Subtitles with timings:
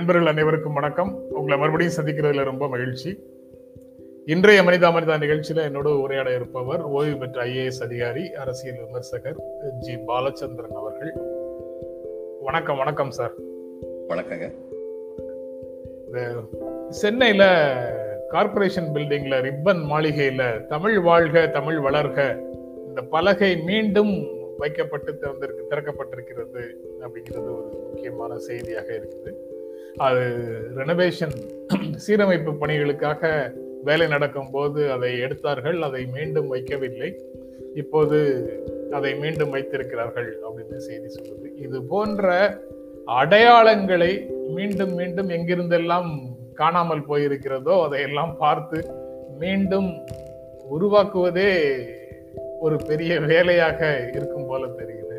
[0.00, 1.22] நண்பர்கள் அனைவருக்கும் வணக்கம்.
[1.30, 3.18] உங்களை மறுபடியும் சந்திக்கிறதுல ரொம்ப மகிழ்ச்சி.
[4.26, 9.42] இன்றைய மனிதா மனிதா நிகழ்ச்சியில என்னோட உரையாட இருப்பவர் ஓய்வு பெற்ற ஐஏஎஸ் அதிகாரி அரசியல் விமர்சகர்
[9.78, 9.96] ஜி.
[9.96, 11.12] பாலச்சந்திரன் அவர்கள்.
[12.40, 13.32] வணக்கம் வணக்கம் சார்.
[14.08, 14.54] வணக்கங்க.
[16.88, 17.44] சென்னையில
[18.28, 22.48] கார்ப்பரேஷன் பில்டிங்ல ரிப்பன் மாளிகையில தமிழ் வாழ்க தமிழ் வளர்க
[22.86, 24.26] இந்த பலகை மீண்டும்
[24.58, 29.49] வைக்கப்பட்டு திறந்திருக்கு திறக்கப்பட்டிருக்கிறது அப்படிங்கிறது ஒரு முக்கியமான செய்தியாக இருக்குது.
[30.06, 30.24] அது
[30.78, 31.34] ரெனோவேஷன்
[32.04, 33.30] சீரமைப்பு பணிகளுக்காக
[33.88, 37.10] வேலை நடக்கும் போது அதை எடுத்தார்கள் அதை மீண்டும் வைக்கவில்லை.
[37.74, 38.18] இப்போது
[38.96, 41.48] அதை மீண்டும் வைத்திருக்கிறார்கள் அப்படின்னு செய்தி சொல்லுது.
[41.66, 42.28] இது போன்ற
[43.20, 44.12] அடையாளங்களை
[44.56, 46.10] மீண்டும் மீண்டும் எங்கிருந்தெல்லாம்
[46.60, 48.78] காணாமல் போயிருக்கிறதோ அதையெல்லாம் பார்த்து
[49.42, 49.90] மீண்டும்
[50.76, 51.52] உருவாக்குவதே
[52.60, 53.80] ஒரு பெரிய வேலையாக
[54.16, 55.16] இருக்கும் போல தெரியுது.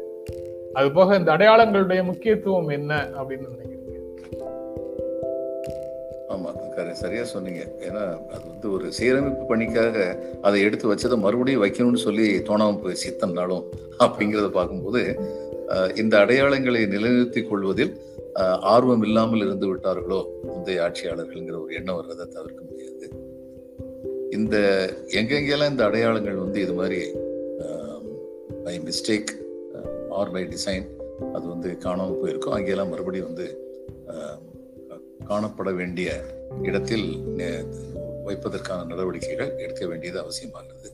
[0.73, 3.81] அது போக இந்த அடையாளங்களுடைய முக்கியத்துவம் என்ன அப்படின்னு நினைக்கிறேன்
[6.42, 7.64] ஆமாம் கரெ- சரியா சொன்னீங்க.
[7.80, 9.97] ஏன்னா அது வந்து ஒரு சீரமைப்பு பணிக்காக
[10.42, 13.66] அதை எடுத்து வச்சதை மறுபடியும் வைக்கணும்னு சொல்லி தோணாமல் போய் சித்தன்னாலும்
[14.00, 15.02] அப்படிங்கிறத பார்க்கும்போது
[15.95, 17.92] இந்த அடையாளங்களை நிலைநிறுத்திக் கொள்வதில்
[18.72, 23.05] ஆர்வம் இல்லாமல் இருந்து விட்டார்களோ முந்தைய ஆட்சியாளர்கள்ங்கிற ஒரு எண்ணம் வர்றதை தவிர்க்க முடியாது.
[24.30, 24.55] இந்த
[25.11, 27.00] எங்கெங்கெல்லாம் இந்த அடையாளங்கள் வந்து இது மாதிரி
[28.64, 29.31] by mistake
[30.09, 30.88] or by design
[31.33, 33.48] அது வந்து காணாமல் போயிருக்கோம் அங்கெல்லாம் மறுபடியும் வந்து
[35.32, 36.10] காணப்பட வேண்டிய
[36.64, 37.08] இடத்தில்
[38.26, 40.89] வைப்பதற்கான நடவடிக்கைகள் எடுக்க வேண்டியது அவசியமாகிறது.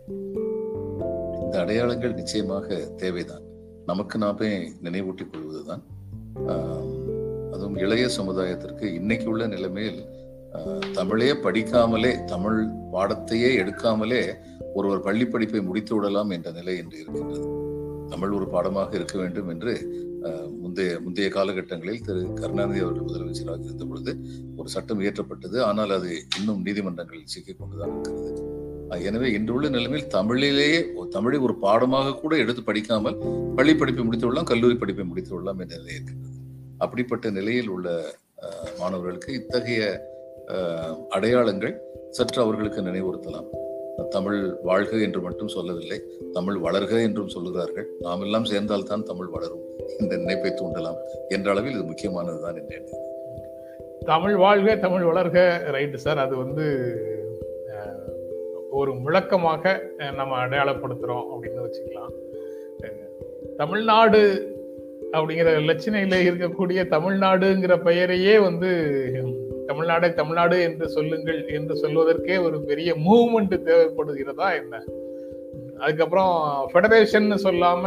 [1.43, 3.45] இந்த அடையாளங்கள் நிச்சயமாக தேவைதான்.
[3.85, 4.49] நமக்கு நாமே
[4.83, 5.83] நினைவூட்டிக் கொள்வதுதான்.
[7.51, 10.01] அதுவும் இளைய சமுதாயத்திற்கு இன்னைக்கு உள்ள நிலைமையில்
[10.93, 12.59] தமிழே படிக்காமலே தமிழ்
[12.93, 14.21] பாடத்தையே எடுக்காமலே
[14.73, 17.47] ஒருவர் பள்ளி படிப்பை முடித்து விடலாம் என்ற நிலை இன்று இருக்கின்றது.
[18.09, 19.73] தமிழ் ஒரு பாடமாக இருக்க வேண்டும் என்று
[20.77, 24.11] முந்தைய முந்தைய காலகட்டங்களில் திரு கருணாநிதி அவர்கள் முதலமைச்சராக இருந்த பொழுது
[24.59, 25.57] ஒரு சட்டம் இயற்றப்பட்டது.
[25.67, 28.29] ஆனால் அது இன்னும் நீதிமன்றங்களில் சிக்கிக் கொண்டுதான் இருக்கிறது.
[29.07, 30.77] எனவே இன்றுள்ள நிலைமையில் தமிழிலேயே
[31.15, 33.17] தமிழை ஒரு பாடமாக கூட எடுத்து படிக்காமல்
[33.59, 36.29] பள்ளி படிப்பை முடித்து விடலாம் கல்லூரி படிப்பை முடித்து விடலாம் என்ற நிலை இருக்கிறது.
[36.85, 37.87] அப்படிப்பட்ட நிலையில் உள்ள
[38.81, 39.81] மாணவர்களுக்கு இத்தகைய
[41.17, 41.75] அடையாளங்கள்
[42.17, 43.49] சற்று அவர்களுக்கு நினைவுறுத்தலாம்.
[44.05, 47.85] தமிழ் வாழ்க என்று மட்டும் சொல்லவில்லை தமிழ் வளர்க என்றும் சொல்லுகிறார்கள்.
[47.99, 49.63] நாம் எல்லாம் சேர்ந்தால்தான் தமிழ் வளரும்
[49.99, 50.95] இந்த நினைப்பை தூண்டலாம்
[51.29, 52.95] என்ற அளவில் இது முக்கியமானதுதான் என்று
[54.05, 55.37] தமிழ் வாழ்க தமிழ் வளர்க
[55.71, 56.65] ரைட்டு சார் அது வந்து
[58.71, 59.81] ஒரு முழக்கமாக
[60.15, 62.13] நம்ம அடையாளப்படுத்துகிறோம் அப்படின்னு வச்சுக்கலாம்.
[63.57, 64.21] தமிழ்நாடு
[65.11, 68.69] அப்படிங்கிற லட்சணையில் இருக்கக்கூடிய தமிழ்நாடுங்கிற பெயரையே வந்து
[69.69, 74.81] தமிழ்நாடை தமிழ்நாடு என்று சொல்லுங்கள் என்று சொல்வதற்கே ஒரு பெரிய மூவ்மெண்ட் தேவைப்படுகிறதா என்ன?
[75.85, 76.33] அதுக்கப்புறம்
[76.71, 77.83] ஃபெடரேஷன் சொல்லாம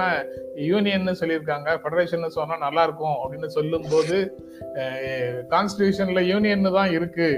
[0.70, 1.68] யூனியன் சொல்லியிருக்காங்க.
[1.82, 4.18] ஃபெடரேஷன் சொன்னா நல்லா இருக்கும் அப்படின்னு சொல்லும்போது
[5.54, 7.30] கான்ஸ்டியூஷன்ல யூனியன் தான் இருக்கு.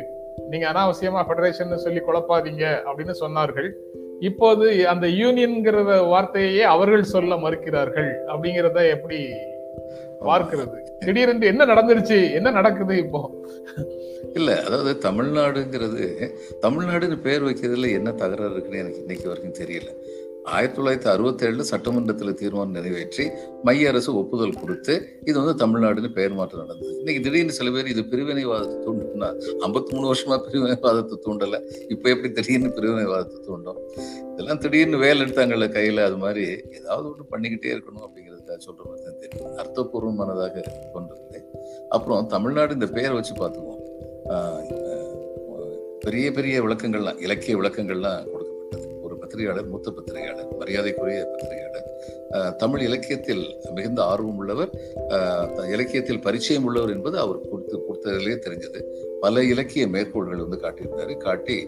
[0.51, 3.71] நீங்க அனாவசியமா ஃபெடரேஷன் சொல்லி குழப்பாதீங்க அப்படின்னு சொன்னார்கள்.
[4.29, 5.79] இப்போது அந்த யூனியன்ங்கிற
[6.13, 9.19] வார்த்தையே அவர்கள் சொல்ல மறுக்கிறார்கள் அப்படிங்கிறத எப்படி
[10.29, 10.77] பார்க்கிறது?
[11.05, 12.19] திடீரென்று என்ன நடந்துருச்சு?
[12.39, 13.21] என்ன நடக்குது இப்போ?
[14.39, 16.05] இல்ல அதாவது தமிழ்நாடுங்கிறது
[16.63, 19.91] தமிழ்நாடுன்னு பேர் வைக்கிறதுல என்ன தகராறு இருக்குன்னு எனக்கு இன்னைக்கு வரைக்கும் தெரியல.
[20.53, 23.25] ஆயிரத்தி தொள்ளாயிரத்தி அறுபத்தி சட்டமன்றத்தில் தீர்மானம் நிறைவேற்றி
[23.63, 24.95] மைய அரசு ஒப்புதல் கொடுத்து
[25.25, 26.97] இது வந்து தமிழ்நாடுன்னு பெயர் மாற்றம் நடந்தது.
[26.99, 29.29] இன்னைக்கு திடீர்னு சில பேர் இது பிரிவினைவாதத்தை தூண்டுனா
[29.67, 33.81] ஐம்பத்தி மூணு வருஷமா பிரிவினைவாதத்தை தூண்டல இப்போ எப்படி திடீர்னு பிரிவினைவாதத்தை தூண்டும்?
[34.33, 36.47] இதெல்லாம் திடீர்னு வேலை எடுத்தாங்கல்ல கையில அது மாதிரி
[36.79, 39.55] ஏதாவது ஒன்று பண்ணிக்கிட்டே இருக்கணும் அப்படிங்கிறதுக்காக சொல்கிற மாதிரி தான் தெரியும்.
[39.63, 40.65] அர்த்தபூர்வமானதாக
[40.95, 41.43] தோன்றதில்லை
[41.89, 43.82] அப்புறம் தமிழ்நாடு இந்த பெயரை வச்சு பார்த்துக்குவோம்.
[46.05, 48.89] பெரிய பெரிய விளக்கங்கள்லாம் இலக்கிய விளக்கங்கள்லாம் கொடுக்கப்பட்டது.
[49.05, 51.89] ஒரு பத்திரிகையாளர் மூத்த பத்திரிகையாளர் மரியாதைக்குரிய பத்திரிகையாளர்.
[52.63, 53.43] தமிழ் இலக்கியத்தில்
[53.77, 54.71] மிகுந்த ஆர்வம் உள்ளவர்.
[55.75, 58.81] இலக்கியத்தில் பரிச்சயம் உள்ளவர் என்பது அவர் கொடுத்து கொடுத்ததிலே தெரிஞ்சது.
[59.25, 61.59] பல இலக்கிய மேற்கோள்கள் வந்து காட்டியிருந்தாரு காட்டி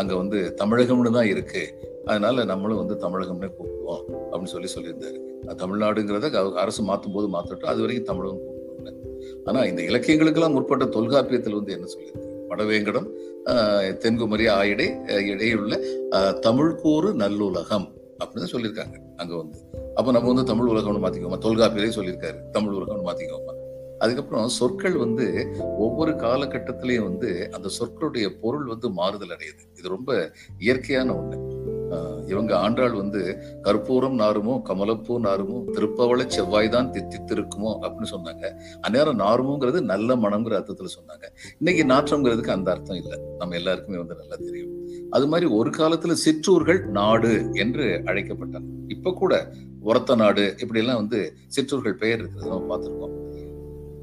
[0.00, 1.64] அங்க வந்து தமிழகம்னு தான் இருக்கு.
[2.04, 5.18] அதனால நம்மளும் வந்து தமிழகம்னே கூப்பிடுவோம் அப்படின்னு சொல்லி சொல்லியிருந்தாரு.
[5.62, 6.28] தமிழ்நாடுங்கிறத
[6.64, 11.86] அரசு மாற்றும் போது மாற்றட்டும் அது வரைக்கும் தமிழகம் கூப்பிடுவோம் ஆனா இந்த இலக்கியங்களுக்கெல்லாம் முற்பட்ட தொல்காப்பியத்தில் வந்து என்ன
[11.86, 12.30] சொல்லியிருக்கு?
[12.48, 13.08] வடவேங்கடம்
[14.04, 14.86] தென்குமரி ஆயிடை
[15.26, 15.78] இடையுள்ள
[16.32, 17.88] தமிழ் கூறு நல்லுலகம்
[18.24, 18.96] அப்படின்னு சொல்லியிருக்காங்க.
[19.16, 19.58] அங்க வந்து.
[19.94, 21.38] அப்ப நம்ம வந்து தமிழ் உலகம்னு மாத்திக்கோமா?
[21.38, 22.48] தொல்காப்பிலே சொல்லியிருக்காரு.
[22.50, 23.54] தமிழ் உலகம்னு மாத்திக்கோமா?
[23.98, 25.26] அதுக்கப்புறம் சொற்கள் வந்து
[25.78, 29.78] ஒவ்வொரு காலகட்டத்திலையும் வந்து அந்த சொற்களுடைய பொருள் வந்து மாறுதல் அடையுது.
[29.78, 31.51] இது ரொம்ப இயற்கையான ஒண்ணு.
[32.26, 38.54] இவங்க ஆண்டாள் வந்து கற்பூரம் நாருமோ கமலப்பூ நாருமோ திருப்பவள செவ்வாய்தான் தித்தித்திருக்குமோ அப்படின்னு சொன்னாங்க.
[38.80, 41.28] அந்நேரம் நாருமோங்கிறது நல்ல மனம்ங்கிற அர்த்தத்துல சொன்னாங்க.
[41.58, 43.18] இன்னைக்கு நாற்றம்ங்கிறதுக்கு அந்த அர்த்தம் இல்லை.
[43.38, 44.88] நம்ம எல்லாருக்குமே வந்து நல்லா தெரியும்.
[45.10, 48.68] அது மாதிரி ஒரு காலத்துல சிற்றூர்கள் நாடு என்று அழைக்கப்பட்டாங்க.
[48.88, 53.31] இப்ப கூட உரத்த நாடு இப்படி எல்லாம் வந்து சிற்றூர்கள் பெயர் இருக்கிறது நம்ம பார்த்திருக்கோம்.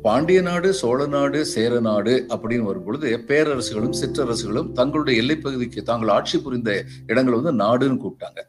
[0.01, 6.39] பாண்டிய நாடு சோழ நாடு சேர நாடு அப்படின்னு வரும் பொழுது பேரரசுகளும் சிற்றரசுகளும் தங்களுடைய எல்லைப்பகுதிக்கு தாங்கள் ஆட்சி
[6.39, 8.39] புரிந்த இடங்களை வந்து நாடுன்னு கூப்பிட்டாங்க.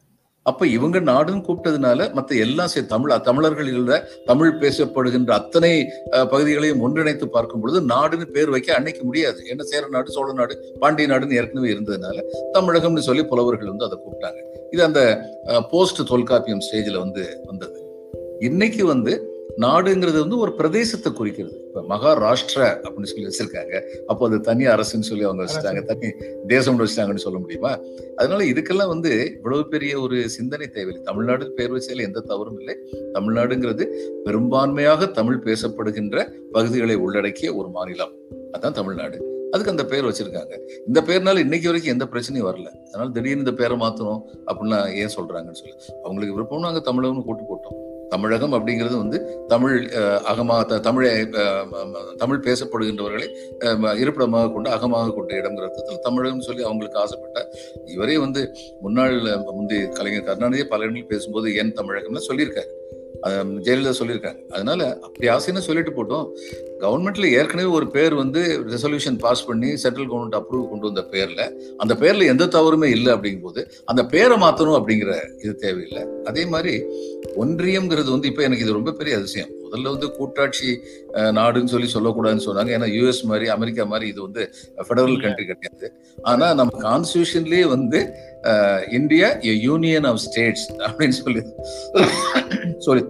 [0.43, 7.61] அப்ப இவங்க நாடுன்னு கூப்பிட்டதுனால மத்த எல்லா சே- தமிழ் தமிழர்களில் தமிழ் பேசப்படுகின்ற அத்தனை பகுதிகளையும் ஒன்றிணைத்து பார்க்கும்
[7.61, 9.43] பொழுது நாடுன்னு பேர் வைக்க அன்னைக்கு முடியாது.
[9.53, 12.23] ஏன்னா சேர நாடு சோழ நாடு பாண்டிய நாடுன்னு ஏற்கனவே இருந்ததுனால
[12.53, 14.43] தமிழகம்னு சொல்லி புலவர்கள் வந்து அதை கூப்பிட்டாங்க.
[14.71, 15.29] இது அந்த
[15.71, 17.85] போஸ்ட் தொல்காப்பியம் ஸ்டேஜ்ல வந்து வந்தது.
[18.39, 19.30] இன்னைக்கு வந்து
[19.61, 21.65] நாடுங்கிறது வந்து ஒரு பிரதேசத்தை குறிக்கிறது.
[21.67, 23.81] இப்ப மகாராஷ்டிரா அப்படின்னு சொல்லி வச்சிருக்காங்க.
[24.07, 25.83] அப்போ அது தனி அரசுன்னு சொல்லி அவங்க வச்சுட்டாங்க.
[25.83, 26.07] தனி
[26.47, 27.79] தேசம்னு வச்சுட்டாங்கன்னு சொல்ல முடியுமா?
[28.15, 31.03] அதனால இதுக்கெல்லாம் வந்து இவ்வளவு பெரிய ஒரு சிந்தனை தேவையில்லை.
[31.03, 32.77] தமிழ்நாடு பேர் வச்சால எந்த தவறும் இல்லை.
[33.13, 33.87] தமிழ்நாடுங்கிறது
[34.25, 38.11] பெரும்பான்மையாக தமிழ் பேசப்படுகின்ற பகுதிகளை உள்ளடக்கிய ஒரு மாநிலம்.
[38.51, 39.29] அதான் தமிழ்நாடு.
[39.51, 40.57] அதுக்கு அந்த பேர் வச்சிருக்காங்க.
[40.87, 42.69] இந்த பேர்னால இன்னைக்கு வரைக்கும் எந்த பிரச்சனையும் வரல.
[42.87, 45.75] அதனால திடீர்னு இந்த பேரை மாத்தணும் அப்படின்லாம் ஏன் சொல்றாங்கன்னு சொல்லி.
[46.03, 47.90] அவங்களுக்கு விருப்பம் நாங்கள் தமிழகம்னு கூட்டு போட்டோம்.
[48.13, 49.17] தமிழகம் அப்படிங்கிறது வந்து
[49.47, 49.77] தமிழ்
[50.31, 51.11] அகமாக தமிழை
[52.17, 53.27] தமிழ் பேசப்படுகின்றவர்களை
[54.01, 57.39] இருப்பிடமாக கொண்டு அகமாக கொண்ட இடங்கிற அர்த்தத்தில் தமிழகம்னு சொல்லி அவங்களுக்கு ஆசைப்பட்ட
[57.95, 58.43] இவரே வந்து
[58.85, 59.17] முன்னாள்
[59.59, 62.71] முந்தைய கலைஞர் கருணாநிதி பல இடங்களில் பேசும்போது என் தமிழகம்னு சொல்லியிருக்காரு.
[63.65, 64.39] ஜெயலலிதா சொல்லியிருக்காங்க.
[64.55, 66.25] அதனால அப்படி ஆசைன்னு சொல்லிட்டு போட்டோம்.
[66.83, 68.41] கவர்மெண்ட்ல ஏற்கனவே ஒரு பேர் வந்து
[68.73, 71.41] ரெசல்யூஷன் பாஸ் பண்ணி சென்ட்ரல் கவர்மெண்ட் அப்ரூவ் கொண்டு வந்த பேர்ல
[71.83, 73.63] அந்த பேர்ல எந்த தவறுமே இல்லை அப்படிங்கும்போது
[73.93, 75.13] அந்த பேரை மாத்தணும் அப்படிங்கிற
[75.43, 76.03] இது தேவையில்லை.
[76.31, 76.75] அதே மாதிரி
[77.43, 79.51] ஒன்றியம்ங்கிறது வந்து இப்ப எனக்கு இது ரொம்ப பெரிய அதிசயம்.
[79.65, 80.69] முதல்ல வந்து கூட்டாட்சி
[81.37, 82.71] நாடுன்னு சொல்லி சொல்லக்கூடாதுன்னு சொன்னாங்க.
[82.77, 84.43] ஏன்னா யுஎஸ் மாதிரி அமெரிக்கா மாதிரி இது வந்து
[84.87, 85.87] ஃபெடரல் கண்ட்ரி கிடையாது.
[86.31, 88.01] ஆனா நம்ம கான்ஸ்டியூஷன்லயே வந்து
[88.99, 89.27] இந்தியா
[89.67, 91.43] யூனியன் ஆஃப் ஸ்டேட்ஸ் அப்படின்னு சொல்லி
[92.81, 93.03] சொல்லி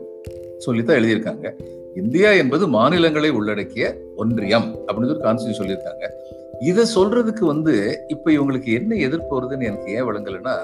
[0.57, 1.47] சொல்லித்தான் எழுதியிருக்காங்க.
[1.95, 3.85] இந்தியா என்பது மாநிலங்களை உள்ளடக்கிய
[4.15, 6.06] ஒன்றியம் அப்படின்னு ஒரு கான்ஸ்டியூஷன் சொல்லியிருக்காங்க.
[6.62, 7.75] இதை சொல்றதுக்கு வந்து
[8.07, 10.56] இப்ப இவங்களுக்கு என்ன எதிர்ப்பு வருதுன்னு எனக்கு ஏன் விளங்கலைன்னா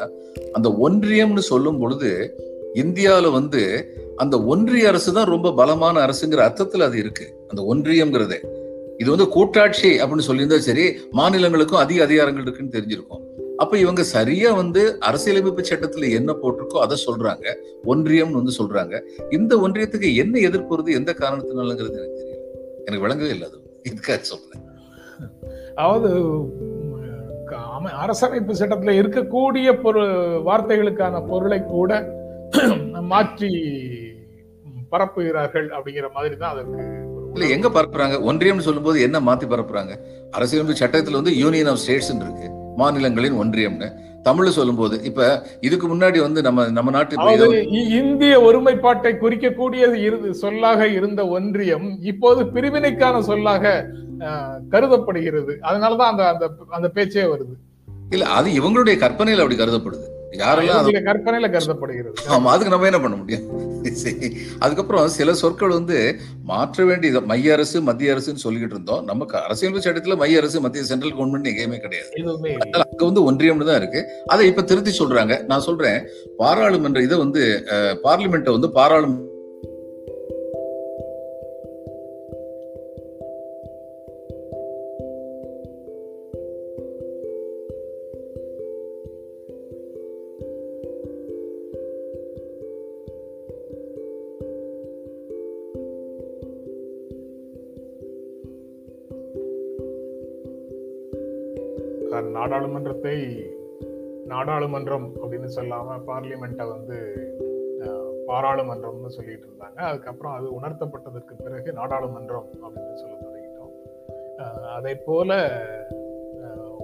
[0.51, 2.09] அந்த ஒன்றியம்னு சொல்லும் பொழுது
[2.74, 3.62] இந்தியாவில் வந்து
[4.15, 7.25] அந்த ஒன்றிய அரசு தான் ரொம்ப பலமான அரசுங்கிற அர்த்தத்துல அது இருக்கு.
[7.48, 8.38] அந்த ஒன்றியம்ங்கிறது.
[8.98, 13.24] இது வந்து கூட்டாட்சி அப்படின்னு சொல்லியிருந்தா சரி மாநிலங்களுக்கும் அதிக அதிகாரங்கள் இருக்குன்னு தெரிஞ்சிருக்கும்.
[13.57, 17.45] அப்ப இவங்க சரியா வந்து அரசியலமைப்பு சட்டத்துல என்ன போட்டிருக்கோ அதை சொல்றாங்க.
[17.86, 18.95] ஒன்றியம்னு வந்து சொல்றாங்க.
[19.31, 22.44] இந்த ஒன்றியத்துக்கு என்ன எதிர்ப்பு வருது எந்த காரணத்தினாலங்கிறது எனக்கு தெரியல.
[22.81, 23.57] எனக்கு விளங்கவே இல்லை அது.
[23.89, 24.63] இதுக்காக சொல்றேன்.
[25.75, 26.09] அதாவது
[28.04, 30.13] அரசமைப்பு சட்டத்துல இருக்கக்கூடிய பொருள்
[30.44, 31.92] வார்த்தைகளுக்கான பொருளை கூட
[33.12, 33.50] மாற்றி
[34.92, 36.83] பரப்புகிறார்கள் அப்படிங்கிற மாதிரி தான் அதற்கு
[37.33, 38.15] இல்ல எங்க பரப்புறாங்க?
[38.24, 39.94] ஒன்றியம்னு சொல்லும்போது என்ன மாத்தி பரப்புறாங்க?
[40.31, 42.48] அரசியலமைப்பு சட்டத்துல வந்து யூனியன் ஆஃப் ஸ்டேட்ஸ் இருக்கு.
[42.77, 43.89] மாநிலங்களின் ஒன்றியம்னு
[44.24, 45.25] தமிழ்ல சொல்லும்போது இப்ப
[45.62, 50.88] இதுக்கு முன்னாடி வந்து நம்ம நம்ம நாட்டு இப்ப ஏதோ அதாவது இ- இந்திய ஒருமைப்பாட்டை குறிக்கக்கூடிய இரு- சொல்லாக
[50.88, 53.63] இருந்த ஒன்றியம் இப்போது பிரிவினைக்கான சொல்லாக
[54.69, 55.53] கருதப்படுகிறது.
[55.62, 57.56] அதனாலதான் அந்த அந்த அந்த பேச்சே வருது.
[58.09, 60.07] இல்ல அது இவங்களுடைய கற்பனையில அப்படி கருதப்படுது.
[60.31, 62.13] யாரெல்லாம் அதை- இவங்களுடைய கற்பனையில கருதப்படுகிறது.
[62.29, 63.65] ஆமா அதுக்கு நம்ம என்ன பண்ண முடியும்.
[64.59, 69.06] அதுக்கப்புறம் சில சொற்கள் வந்து மாற்ற வேண்டியது மைய அரசு மத்திய அரசுன்னு சொல்லிக்கிட்டு இருந்தோம்.
[69.06, 72.09] நமக்கு அரசியல் சட்டத்துல மைய அரசு மத்திய சென்ட்ரல் கவர்மெண்ட் எங்கேயுமே கிடையாது.
[72.69, 74.07] அங்க வந்து ஒன்றியம்னு தான் இருக்கு.
[74.25, 75.45] அதை இப்ப திருத்தி சொல்றாங்க.
[75.45, 77.63] நான் சொல்றேன் பாராளுமன்ற இதை வந்து
[78.04, 79.35] பார்லிமெண்ட்டை வந்து பாராளுமன்ற
[103.07, 103.19] சட்டத்தை
[104.28, 106.97] நாடாளுமன்றம் அப்படின்னு சொல்லாமல் பார்லிமெண்ட்டை வந்து
[108.28, 109.78] பாராளுமன்றம்னு சொல்லிட்டு இருந்தாங்க.
[109.90, 113.71] அதுக்கப்புறம் அது உணர்த்தப்பட்டதற்கு பிறகு நாடாளுமன்றம் அப்படின்னு சொல்ல தொடங்கிட்டோம்.
[114.40, 115.31] அஹ், அதை போல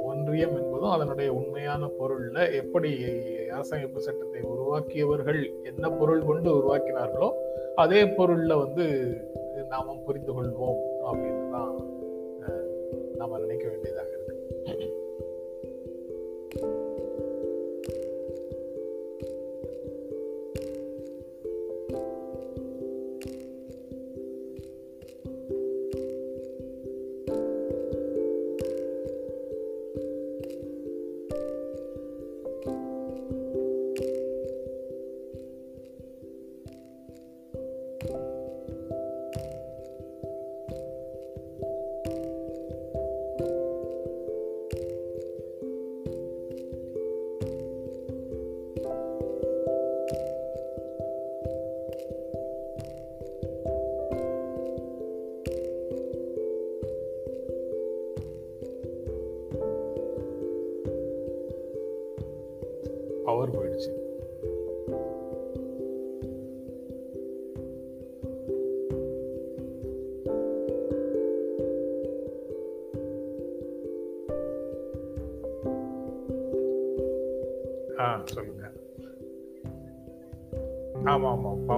[0.05, 2.91] ஒன்றியம் என்பதும் அதனுடைய உண்மையான பொருள்ல எப்படி
[3.51, 7.29] அரசமைப்பு சட்டத்தை உருவாக்கியவர்கள் என்ன பொருள் கொண்டு உருவாக்கினார்களோ
[7.77, 8.85] அதே பொருள்ல வந்து
[9.69, 11.73] நாமும் புரிந்து கொள்வோம் அப்படின்னு தான்
[13.17, 14.12] நாம நினைக்க வேண்டியதாக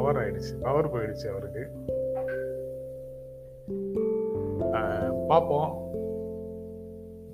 [0.05, 0.53] பவர் ஆயிடுச்சு.
[0.61, 1.63] பவர் போயிடுச்சு அவருக்கு.
[5.29, 5.71] பார்ப்போம்.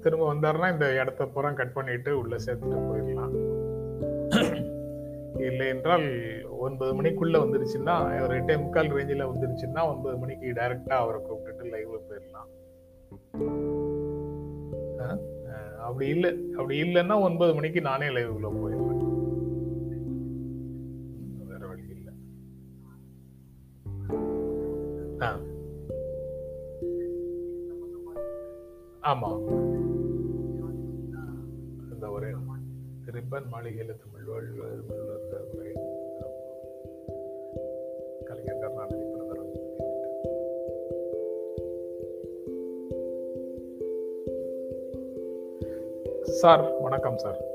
[0.03, 3.33] திரும்ப வந்தாருன்னா இந்த இடத்த பூரா கட் பண்ணிட்டு உள்ள சேர்த்துட்டு போயிடலாம்.
[5.47, 6.07] இல்லை என்றால்
[6.65, 12.49] ஒன்பது மணிக்குள்ள வந்துருச்சுன்னா ஒரு எட்டே முக்கால் ரேஞ்சில் வந்துருச்சுன்னா ஒன்பது மணிக்கு டைரக்டா அவரை கூப்பிட்டுட்டு லைவ்ல போயிடலாம்.
[15.87, 18.90] அப்படி இல்லை அப்படி இல்லைன்னா ஒன்பது மணிக்கு நானே லைவ்ல போயிடலாம்
[25.21, 25.39] ஆ.
[29.03, 29.39] ஆமா.
[31.93, 32.27] இந்த ஒரு
[33.05, 35.19] ரிப்பன் மாளிகையில் தமிழ் வாழ்வு முதல்வர்
[38.23, 39.49] கலைஞர் கருணாநிதி பிரதமர்.
[46.21, 47.50] சார் வணக்கம் சார்.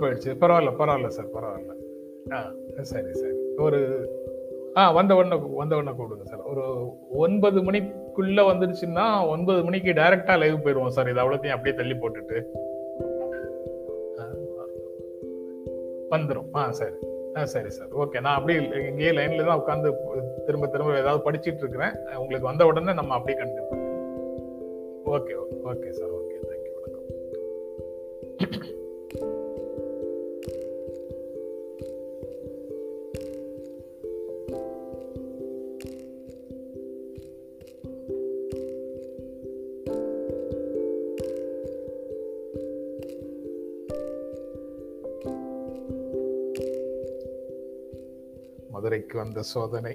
[0.00, 0.30] போயிடுச்சு.
[0.40, 1.72] பரவாயில்ல பரவாயில்ல சார் பரவாயில்ல.
[2.32, 3.36] ஆ சரி சரி.
[3.58, 3.78] ஒரு
[4.76, 6.42] ஆ வந்த உடனே வந்த உடனே கூப்பிடுங்க சார்.
[6.42, 6.62] ஒரு
[7.10, 11.10] ஒன்பது மணிக்குள்ள வந்துடுச்சுன்னா ஒன்பது மணிக்கு டைரக்டா லைவ் போயிடுவோம் சார்.
[11.10, 12.42] இது அவ்வளோத்தையும் அப்படியே தள்ளி போட்டுட்டு.
[16.10, 16.94] ஆ, ஆ சரி.
[17.36, 17.88] ஆ சரி சார்.
[17.98, 18.20] ஓகே.
[18.20, 19.94] நான் அப்படியே இங்கேயே லைன்ல தான் உட்காந்து
[20.46, 21.92] திரும்ப திரும்ப ஏதாவது படிச்சுட்டு இருக்கிறேன்.
[22.16, 23.86] உங்களுக்கு வந்த உடனே நம்ம அப்படியே கண்டினியூ பண்ணிக்கலாம்
[25.06, 26.17] ஓகே ஓகே சார்.
[49.18, 49.94] வந்த சோதனை.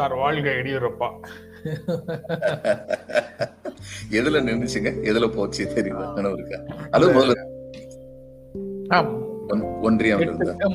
[0.00, 1.08] சார் வாழ்க எடியூரப்பா.
[4.18, 4.90] எதுல நின்னுச்சுங்க?
[5.10, 6.04] எதுல போச்சு தெரியுமா?
[6.90, 7.36] அது முதல்ல.
[9.88, 10.20] ஒன்றியம்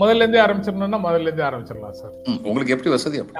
[0.02, 2.14] முதல்ல இருந்தே ஆரம்பிச்சிடணும்னா முதல்ல இருந்தே ஆரம்பிச்சிடலாம் சார்.
[2.44, 3.38] உங்களுக்கு எப்படி வசதி அப்படி.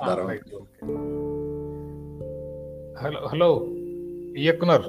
[3.02, 3.50] ஹலோ ஹலோ
[4.44, 4.88] இயக்குனர்.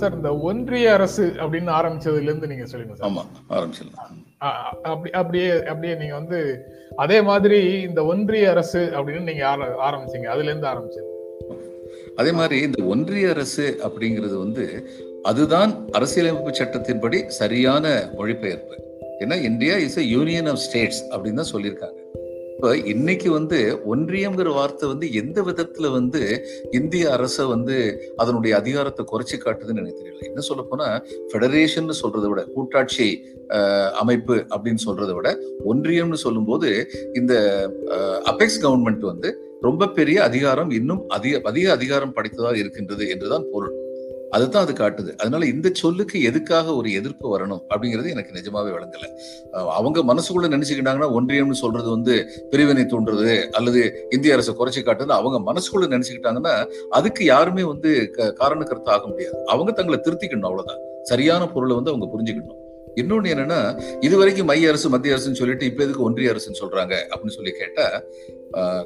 [0.00, 3.10] சார் இந்த ஒன்றிய அரசு அப்படின்னு ஆரம்பிச்சதுல இருந்து நீங்க சொல்லுங்க சார்.
[3.10, 4.78] ஆமா ஆரம்பிச்சிடலாம்.
[4.82, 6.60] அப்படி அப்படியே அப்படியே நீங்க வந்து
[6.96, 10.26] அதே மாதிரி இந்த ஒன்றிய அரசு அப்படின்னு நீங்க ஆர- ஆரம்பிச்சீங்க.
[10.26, 11.08] அதுல இருந்து ஆரம்பிச்சது.
[12.16, 14.90] அதே மாதிரி இந்த ஒன்றிய அரசு அப்படிங்கிறது வந்து
[15.22, 18.74] அதுதான் அரசியலமைப்பு சட்டத்தின்படி சரியான மொழிபெயர்ப்பு.
[19.18, 21.99] ஏன்னா India is a union of states அப்படின்னு தான் சொல்லியிருக்காங்க.
[22.60, 23.58] இப்போ இன்னைக்கு வந்து
[23.90, 26.20] ஒன்றியம்ங்கிற வார்த்தை வந்து எந்த விதத்துல வந்து
[26.72, 27.76] இந்திய அரசை வந்து
[28.16, 30.26] அதனுடைய அதிகாரத்தை குறைச்சி காட்டுதுன்னு எனக்கு தெரியல.
[30.28, 30.88] என்ன சொல்ல போனா
[31.30, 33.08] ஃபெடரேஷன் சொல்றதை விட கூட்டாட்சி
[33.50, 35.30] அஹ், அமைப்பு அப்படின்னு சொல்றதை விட
[35.66, 36.68] ஒன்றியம்னு சொல்லும்போது
[37.14, 37.32] இந்த
[38.26, 39.30] அபெக்ஸ் கவர்மெண்ட் வந்து
[39.62, 43.74] ரொம்ப பெரிய அதிகாரம் இன்னும் அதிக அதிக அதிகாரம் படைத்ததாக இருக்கின்றது என்றுதான் பொருள்.
[44.30, 45.16] அதுதான் அது காட்டுது.
[45.16, 49.16] அதனால இந்த சொல்லுக்கு எதுக்காக ஒரு எதிர்ப்பு வரணும் அப்படிங்கிறது எனக்கு நிஜமாவே வழங்கல
[49.50, 55.80] அவங்க மனசுக்குள்ள நினைச்சுக்கிட்டாங்கன்னா ஒன்றியம்னு சொல்றது வந்து பிரிவினை தூண்டுறது அல்லது இந்திய அரசை குறைச்சி காட்டுறது அவங்க மனசுக்குள்ள
[55.80, 58.34] நினைச்சுக்கிட்டாங்கன்னா அதுக்கு யாருமே வந்து க-
[58.84, 59.44] ஆக முடியாது.
[59.46, 60.78] அவங்க தங்களை திருத்திக்கணும் அவ்வளவுதான்.
[61.02, 62.59] சரியான பொருளை வந்து அவங்க புரிஞ்சுக்கணும்.
[63.02, 63.60] இன்னொன்னு என்னன்னா
[64.00, 67.86] இது வரைக்கும் மைய அரசு மத்திய அரசுன்னு சொல்லிட்டு இப்ப எதுக்கு ஒன்றிய அரசுன்னு சொல்றாங்க அப்படின்னு சொல்லி கேட்டா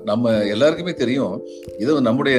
[0.04, 1.34] நம்ம எல்லாருக்குமே தெரியும்
[1.78, 2.36] இது நம்முடைய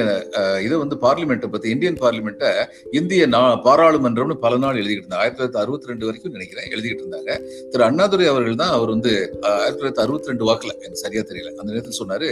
[0.64, 2.50] இதை வந்து பார்லிமெண்ட்டை பத்தி இந்தியன் பார்லிமெண்ட்டை
[2.90, 5.14] இந்திய நா- பாராளுமன்றம்னு பல நாள் எழுதிக்கிட்டு இருந்தாங்க.
[5.14, 7.30] ஆயிரத்தி தொள்ளாயிரத்தி அறுபத்தி ரெண்டு வரைக்கும் நினைக்கிறேன் எழுதிக்கிட்டு இருந்தாங்க.
[7.70, 11.54] திரு அண்ணாதுரை அவர்கள் தான் அவர் வந்து ஆயிரத்தி தொள்ளாயிரத்தி அறுபத்தி ரெண்டு வாக்குல எனக்கு சரியா தெரியல.
[11.54, 12.28] அந்த நேரத்தில் சொன்னாரு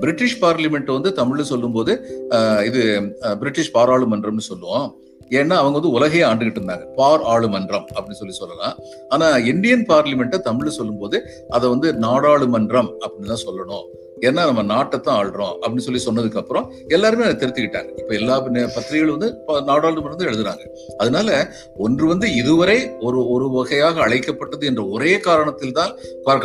[0.00, 1.92] பிரிட்டிஷ் பார்லிமெண்ட் வந்து தமிழ்ல சொல்லும்போது
[2.64, 2.82] இது
[3.38, 4.88] பிரிட்டிஷ் பாராளுமன்றம்னு சொல்லுவோம்.
[5.30, 6.84] ஏன்னா அவங்க வந்து உலகையே ஆண்டுகிட்டு இருந்தாங்க.
[6.94, 8.76] பார் ஆளுமன்றம் அப்படின்னு சொல்லி சொல்லலாம்.
[9.08, 13.86] ஆனா இந்தியன் பார்லிமெண்ட்டை தமிழ்ல சொல்லும்போது அதை வந்து நாடாளுமன்றம் அப்படின்னு தான் சொல்லணும்.
[14.28, 17.90] ஏன்னா நம்ம நாட்டை தான் ஆள்றோம் அப்படின்னு சொல்லி சொன்னதுக்கு அப்புறம் எல்லாருமே அதை திருத்திக்கிட்டாங்க.
[18.02, 18.34] இப்ப எல்லா
[18.76, 19.30] பத்திரிகைகளும் வந்து
[19.70, 20.64] நாடாளுமன்றம் தான் எழுதுறாங்க.
[21.02, 21.28] அதனால
[21.86, 25.94] ஒன்று வந்து இதுவரை ஒரு ஒரு வகையாக அழைக்கப்பட்டது என்ற ஒரே காரணத்தில் தான்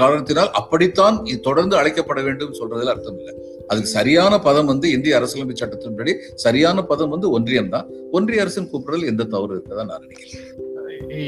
[0.02, 3.36] காரணத்தினால் அப்படித்தான் இது தொடர்ந்து அழைக்கப்பட வேண்டும் சொல்றதுல அர்த்தம் இல்லை.
[3.72, 6.14] அதுக்கு சரியான பதம் வந்து இந்திய அரசியலமைப்பு சட்டத்தின்படி
[6.46, 7.88] சரியான பதம் வந்து ஒன்றியம் தான்.
[8.18, 10.44] ஒன்றிய அரசின் கூப்பிடுறதுல எந்த தவறு இருக்கதான் நான் நினைக்கிறேன்.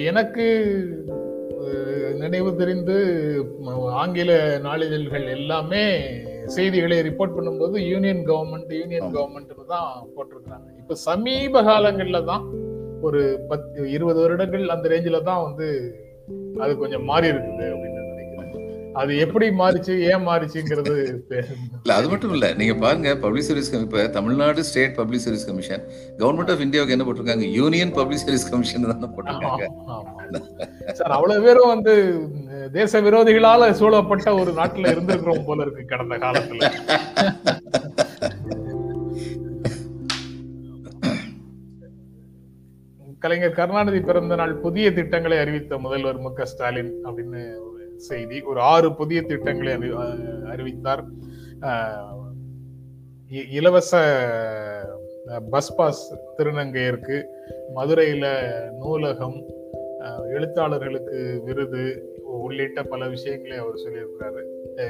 [0.09, 0.45] எனக்கு
[2.21, 2.95] நினைவு தெரிந்து
[4.01, 4.31] ஆங்கில
[4.65, 5.83] நாளிதழ்கள் எல்லாமே
[6.55, 9.07] செய்திகளை ரிப்போர்ட் பண்ணும்போது யூனியன் கவர்மெண்ட் யூனியன்.
[9.15, 12.45] கவர்மெண்ட்னு தான் போட்டிருக்கிறாங்க இப்ப சமீப காலங்கள்ல தான்
[13.01, 15.67] ஒரு பத்து இருபது வருடங்கள் அந்த ரேஞ்சில தான் வந்து
[16.63, 17.96] அது கொஞ்சம் மாறி இருக்குது அப்படின்னு
[18.97, 20.93] அது எப்படி மாறிச்சு ஏன் மாறிச்சுங்கிறது
[21.77, 22.45] இல்ல அது மட்டும் இல்ல.
[22.53, 25.83] நீங்க பாருங்க பப்ளிக் சர்வீஸ் இப்ப Tamil Nadu state public service commission
[26.19, 27.47] government of இந்தியாவுக்கு என்ன போட்டிருக்காங்க?
[27.57, 29.65] யூனியன் பப்ளிக் சர்வீஸ் கமிஷன் தான் போட்டிருக்காங்க.
[30.93, 31.95] சார் அவ்வளவு பேரும் வந்து
[32.73, 36.63] தேச விரோதிகளால சூழப்பட்ட ஒரு நாட்டுல இருந்திருக்கிறோம் போல இருக்கு கடந்த காலத்துல.
[43.19, 48.59] கலைஞர் கருணாநிதி பிறந்த நாள் புதிய திட்டங்களை அறிவித்த முதல்வர் மு க ஸ்டாலின் அப்படின்னு ஒரு செய்தி ஒரு
[48.59, 49.91] ஆறு புதிய திட்டங்களை
[50.49, 51.03] அறிவித்தார்.
[53.31, 54.17] இ- இலவச
[55.49, 57.25] பஸ் பாஸ் திருநங்கையருக்கு
[57.75, 58.37] மதுரையில
[58.71, 59.43] நூலகம்
[60.29, 64.41] எழுத்தாளர்களுக்கு விருது உள்ளிட்ட பல விஷயங்களை அவர் சொல்லியிருக்கிறாரு.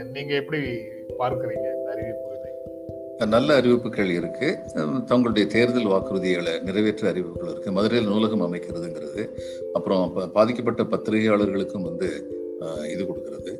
[0.03, 0.61] நீங்க எப்படி
[1.19, 2.35] பார்க்கறீங்க இந்த அறிவிப்புகளை
[3.27, 4.59] நல்ல அறிவிப்புகள் இருக்கு.
[5.05, 7.71] தங்களுடைய தேர்தல் வாக்குறுதிகளை நிறைவேற்ற அறிவிப்புகள் இருக்கு.
[7.71, 9.29] மதுரையில் நூலகம் அமைக்கிறதுங்கிறது
[9.73, 13.57] அப்புறம் பாதிக்கப்பட்ட பத்திரிகையாளர்களுக்கும் வந்து இது கொடுக்கறது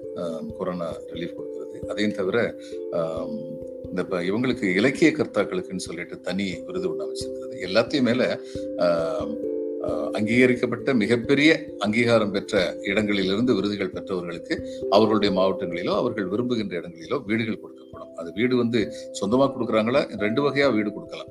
[0.57, 1.85] கொரோனா ரிலீஃப் கொடுக்கறது.
[1.85, 2.55] அதையும் தவிர
[3.83, 7.55] இந்த ப- இவங்களுக்கு இலக்கிய கர்த்தாக்களுக்குன்னு சொல்லிட்டு தனி விருது ஒன்று அமைச்சிருக்கிறது.
[7.55, 8.25] எல்லாத்தையும் மேலே
[10.11, 18.13] அங்கீகரிக்கப்பட்ட மிகப்பெரிய அங்கீகாரம் பெற்ற இடங்களிலிருந்து விருதுகள் பெற்றவர்களுக்கு அவர்களுடைய மாவட்டங்களிலோ அவர்கள் விரும்புகின்ற இடங்களிலோ வீடுகள் கொடுக்கப்படும்.
[18.15, 20.19] அது வீடு வந்து சொந்தமாக கொடுக்குறாங்களா?
[20.19, 21.27] ரெண்டு வகையாக வீடு கொடுக்கலாம்.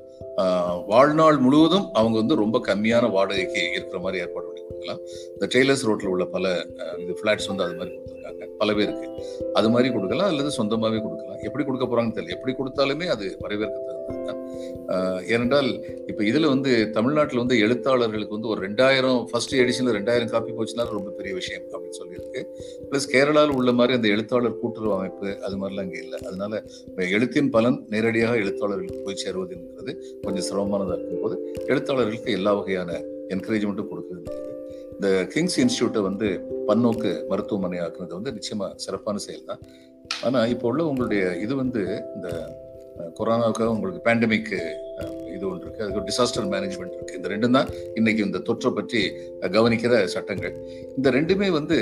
[0.85, 4.99] வாழ்நாள் முழுவதும் அவங்க வந்து ரொம்ப கம்மியான வாடகைக்கு இருக்கிற மாதிரி ஏற்பாடு பண்ணி கொடுக்கலாம்.
[5.33, 6.65] இந்த டெய்லர்ஸ் ரோட்டில் உள்ள பல
[6.97, 8.45] இந்த இது வந்து அது மாதிரி கொடுத்துருக்காங்க.
[8.57, 9.07] பல பேருக்கு.
[9.53, 11.39] அது மாதிரி கொடுக்கலாம் அல்லது சொந்தமாகவே கொடுக்கலாம்.
[11.41, 12.35] எப்படி கொடுக்க போறாங்கன்னு தெரியல.
[12.37, 13.77] எப்படி கொடுத்தாலுமே அது வரவேற்க
[15.33, 15.69] ஏனென்றால்
[16.07, 21.09] இப்ப இதுல வந்து தமிழ்நாட்டில் வந்து எழுத்தாளர்களுக்கு வந்து ஒரு ரெண்டாயிரம் ஃபர்ஸ்ட் எடிஷன்ல ரெண்டாயிரம் காப்பி போச்சுனாலும் ரொம்ப
[21.09, 22.41] பெரிய விஷயம் அப்படின்னு சொல்லியிருக்கு.
[22.89, 26.19] பிளஸ் கேரளாவில் உள்ள மாதிரி அந்த எழுத்தாளர் கூட்டுறவு அமைப்பு அது மாதிரிலாம் அங்கே இல்லை.
[26.27, 26.63] அதனால
[27.17, 29.93] எழுத்தின் பலன் நேரடியாக எழுத்தாளர்களுக்கு போய் சேருவதுங்கிறது
[30.23, 32.91] கொஞ்சம் சிரமமானதாக இருக்கும்போது எழுத்தாளர்களுக்கு எல்லா வகையான
[33.35, 34.35] என்கரேஜ்மெண்ட்டும் கொடுக்குறது
[34.93, 36.27] இந்த கிங்ஸ் இன்ஸ்டியூட்டை வந்து
[36.67, 39.61] பன்னோக்கு மருத்துவமனை ஆக்குறது வந்து நிச்சயமா சிறப்பான செயல் தான்
[40.23, 41.81] ஆனால் இப்போ உள்ள உங்களுடைய இது வந்து
[42.15, 42.29] இந்த
[43.17, 44.51] கொரோனாவுக்காக உங்களுக்கு பேண்டமிக்
[45.35, 45.83] இது ஒன்று இருக்கு.
[45.85, 47.17] அதுக்கு டிசாஸ்டர் மேனேஜ்மெண்ட் இருக்கு.
[47.19, 49.01] இந்த ரெண்டும் தான் இன்னைக்கு இந்த தொற்றை பற்றி
[49.55, 50.55] கவனிக்கிற சட்டங்கள்.
[50.97, 51.77] இந்த ரெண்டுமே வந்து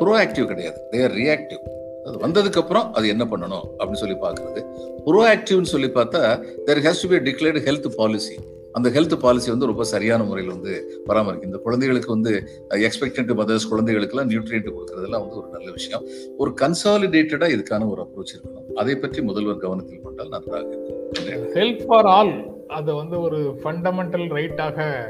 [0.00, 0.78] ப்ரோஆக்டிவ் கிடையாது.
[0.94, 1.62] தேர் ரியாக்டிவ்
[2.06, 4.62] அது வந்ததுக்கு அப்புறம் அது என்ன பண்ணணும் அப்படின்னு சொல்லி பார்க்கிறது.
[5.06, 6.22] ப்ரோஆக்டிவ்னு சொல்லி பார்த்தா
[6.66, 8.36] there has to be declared health policy
[8.72, 11.44] அந்த ஹெல்த் பாலிசி வந்து ரொம்ப சரியான முறையில் வந்து பராமரிக்கும்.
[11.44, 16.06] இந்த குழந்தைகளுக்கு வந்து எக்ஸ்பெக்டன்ட் மதர்ஸ் குழந்தைகளுக்கெல்லாம் நியூட்ரியன்ட் கொடுக்கறதெல்லாம் வந்து ஒரு நல்ல விஷயம்.
[16.38, 18.72] ஒரு கன்சாலிடேட்டடா இதுக்கான ஒரு அப்ரோச் இருக்கணும்.
[18.72, 21.52] அதை பற்றி முதல்வர் கவனத்தில் கொண்டால் நன்றாக இருக்கும்.
[21.54, 25.06] ஹெல்த் ஃபார் ஆல் அதை வந்து ஒரு ஃபண்டமெண்டல் ரைட்டாக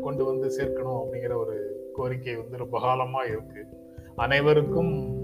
[0.00, 3.66] கொண்டு வந்து சேர்க்கணும் அப்படிங்கிற ஒரு கோரிக்கை வந்து ரொம்ப காலமாக இருக்கு.
[4.16, 5.14] அனைவருக்கும்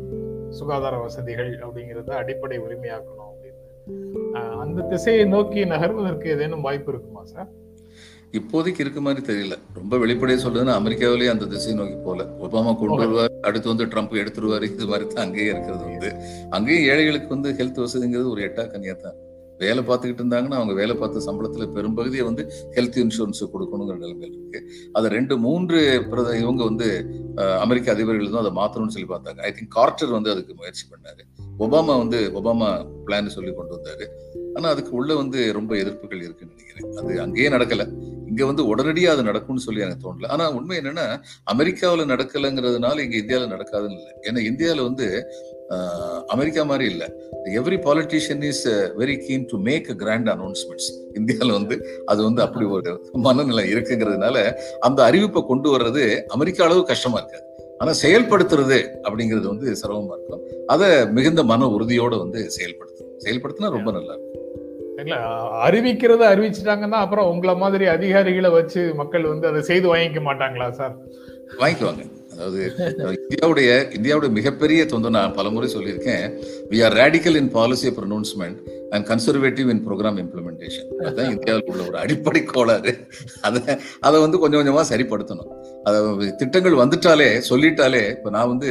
[0.51, 4.22] சுகாதார வசதிகள் அப்படிங்கிறத அடிப்படை உரிமையாக்கணும் அப்படின்னு.
[4.63, 7.51] அந்த திசையை நோக்கி நகர்வதற்கு ஏதேனும் வாய்ப்பு இருக்குமா சார்?
[8.39, 9.55] இப்போதைக்கு இருக்க மாதிரி தெரியல.
[9.79, 14.63] ரொம்ப வெளிப்படையா சொல்றதுன்னா அமெரிக்காவிலேயே அந்த திசை நோக்கி போல ஒபாமா கொண்டு வருவார் அடுத்து வந்து ட்ரம்ப் எடுத்துருவாரு
[14.63, 16.11] இது மாதிரி தான் அங்கேயே இருக்கிறது வந்து
[16.51, 19.19] அங்கேயும் ஏழைகளுக்கு வந்து ஹெல்த் வசதிங்கிறது ஒரு எட்டா கனியா தான்.
[19.59, 24.61] வேலை பார்த்துக்கிட்டு இருந்தாங்கன்னா அவங்க வேலை பார்த்த சம்பளத்துல பெரும்பகுதியை வந்து ஹெல்த் இன்சூரன்ஸ் கொடுக்கணுங்கிற நிலைமையில் இருக்கு.
[24.93, 26.89] அதை ரெண்டு மூன்று பிரத இவங்க வந்து
[27.61, 29.41] அமெரிக்க அதிபர்கள் தான் அதை மாத்தணும்னு சொல்லி பார்த்தாங்க.
[29.41, 31.23] ஐ திங்க் கார்ட்டர் வந்து அதுக்கு முயற்சி பண்ணாரு.
[31.59, 34.07] ஒபாமா வந்து ஒபாமா பிளான் சொல்லி கொண்டு வந்தாரு.
[34.57, 36.97] ஆனா அதுக்கு உள்ள வந்து ரொம்ப எதிர்ப்புகள் இருக்குன்னு நினைக்கிறேன்.
[36.97, 37.87] அது அங்கேயே நடக்கல.
[38.29, 40.27] இங்க வந்து உடனடியா அது நடக்கும்னு சொல்லி எனக்கு தோணல.
[40.27, 44.13] ஆனா உண்மை என்னன்னா அமெரிக்காவில் நடக்கலைங்கிறதுனால இங்க இந்தியாவில நடக்காதுன்னு இல்லை.
[44.23, 45.33] ஏன்னா இந்தியாவில வந்து
[46.29, 47.07] அமெரிக்கா மாதிரி இல்லை.
[47.45, 52.65] Every politician is very keen to make a grand announcements இந்தியாவில் வந்து அது வந்து அப்படி
[52.65, 57.47] ஒரு மனநிலை இருக்குங்கிறதுனால அந்த அறிவிப்பை கொண்டு வர்றது அமெரிக்கா அளவு கஷ்டமா இருக்காது.
[57.83, 63.13] ஆனா செயல்படுத்துறது அப்படிங்கிறது வந்து சிரமமா இருக்கும் அதை மிகுந்த மன உறுதியோட வந்து செயல்படுத்தணும்.
[63.25, 64.39] செயல்படுத்தினா ரொம்ப நல்லா இருக்கும்.
[65.03, 65.17] இல்ல
[65.67, 70.95] அறிவிக்கிறத அறிவிச்சிட்டாங்கன்னா அப்புறம் உங்களை மாதிரி அதிகாரிகளை வச்சு மக்கள் வந்து அதை செய்து வாங்கிக்க மாட்டாங்களா சார்?
[71.61, 72.05] வாங்கிக்குவாங்க.
[72.35, 72.61] அதாவது
[73.23, 76.25] இந்தியாவுடைய இந்தியாவுடைய மிகப்பெரிய தொந்தரவு நான் பலமுறை சொல்லியிருக்கேன்.
[76.71, 81.99] We are radical in policy pronouncement and conservative in programme implementation அதுதான் இந்தியாவில் உள்ள ஒரு
[82.05, 82.95] அடிப்படை கோளாறு.
[83.49, 83.63] அதை
[84.01, 85.53] அதை வந்து கொஞ்சம் கொஞ்சமா சரிப்படுத்தணும்.
[85.89, 88.69] அதாவது திட்டங்கள் வந்துட்டாலே சொல்லிட்டாலே இப்போ நான் வந்து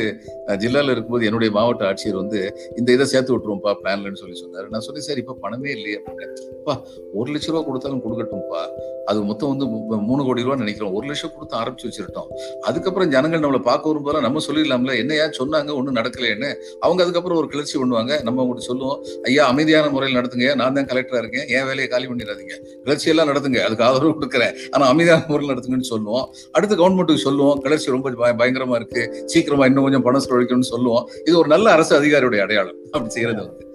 [0.62, 2.40] ஜில்லாவில் இருக்கும்போது என்னுடைய மாவட்ட ஆட்சியர் வந்து
[2.80, 4.68] இந்த இதை சேர்த்து விட்டுருவோம்ப்பா பிளான்லன்னு சொல்லி சொன்னார்.
[4.74, 6.76] நான் சொல்லி சரி இப்போ பணமே இல்லையே அப்படின்னேன்ப்பா
[7.20, 8.62] ஒரு லட்ச ரூபா கொடுத்தாலும் கொடுக்கட்டும்ப்பா.
[9.10, 9.66] அது மொத்தம் வந்து
[10.10, 10.94] மூணு கோடி ரூபா நினைக்கிறோம்.
[10.98, 12.30] ஒரு லட்சம் கொடுத்து ஆரம்பிச்சு வச்சிருட்டோம்.
[12.70, 14.96] அதுக்கப்புறம் ஜனங்கள் நம்மளை பார்க்க வரும்போது நம்ம சொல்லிடலாம்ல.
[15.04, 15.70] என்னையா சொன்னாங்க?
[15.80, 16.50] ஒன்றும் நடக்கலைன்னு
[16.86, 18.22] அவங்க அதுக்கப்புறம் ஒரு கிளர்ச்சி பண்ணுவாங்க.
[18.28, 20.50] நம்ம அவங்ககிட்ட சொல்லுவோம் ஐயா அமைதியான முறையில் நடத்துங்க.
[20.62, 21.48] நான் தான் கலெக்டராக இருக்கேன்.
[21.56, 22.56] என் வேலையை காலி பண்ணிடாதீங்க.
[22.86, 23.62] கிளர்ச்சியெல்லாம் நடத்துங்க.
[23.68, 24.54] அதுக்கு ஆதரவு கொடுக்குறேன்.
[24.76, 26.28] ஆனா அமைதியான முறையில் நடத்துங்கன்னு சொல்லுவோம்.
[26.58, 31.10] அடுத்து கவர்மெண்ட்டுக்கு சொல்லுவோம் கிளர்ச்சி ரொம்ப பயங்கரமா இருக்கு சீக்கிரமா இன்னும் கொஞ்சம் பணம் செலவழிக்கணும்னு சொல்லுவோம்.
[31.26, 32.76] இது ஒரு நல்ல அரசு அதிகாரியுடைய அடையாளம்.
[32.86, 33.66] அப்படி செய்யறது வந்து.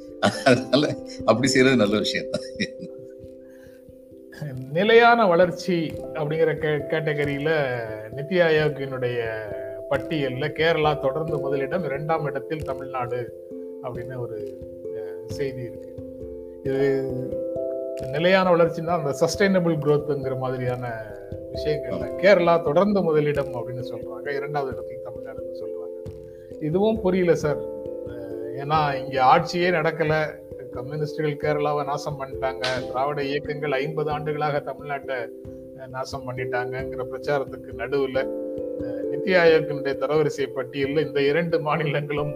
[0.45, 2.43] அதனால அப்படி செய்யறது நல்ல விஷயம் தான்.
[4.73, 6.51] நிலையான வளர்ச்சி அப்படிங்கிற
[6.91, 7.51] கேட்டகரியில
[8.17, 9.19] நித்தி ஆயோக்கினுடைய
[9.89, 13.33] பட்டியலில் கேரளா தொடர்ந்து முதலிடம் இரண்டாம் இடத்தில் தமிழ்நாடு
[13.83, 14.61] அப்படின்னு ஒரு
[15.27, 15.95] செய்தி இருக்கு.
[16.65, 17.05] இது
[18.13, 20.89] நிலையான வளர்ச்சின்னா அந்த சஸ்டைனபிள் குரோத்துங்கிற மாதிரியான
[21.57, 22.15] விஷயங்கள்ல.
[22.23, 24.37] கேரளா தொடர்ந்து முதலிடம் அப்படின்னு சொல்றாங்க.
[24.37, 26.65] இரண்டாவது இடத்தையும் தமிழ்நாடுன்னு சொல்றாங்க.
[26.65, 27.59] இதுவும் புரியல சார்.
[28.57, 30.45] ஏன்னா இங்க ஆட்சியே நடக்கல.
[30.71, 32.65] கம்யூனிஸ்டுகள் கேரளாவை நாசம் பண்ணிட்டாங்க.
[32.87, 35.29] திராவிட இயக்கங்கள் ஐம்பது ஆண்டுகளாக தமிழ்நாட்டை
[35.89, 38.45] நாசம் பண்ணிட்டாங்கங்கிற பிரச்சாரத்துக்கு நடுவில்
[38.83, 42.35] நித்தி ஆயோக்கினுடைய தரவரிசை பட்டியலில் இந்த இரண்டு மாநிலங்களும்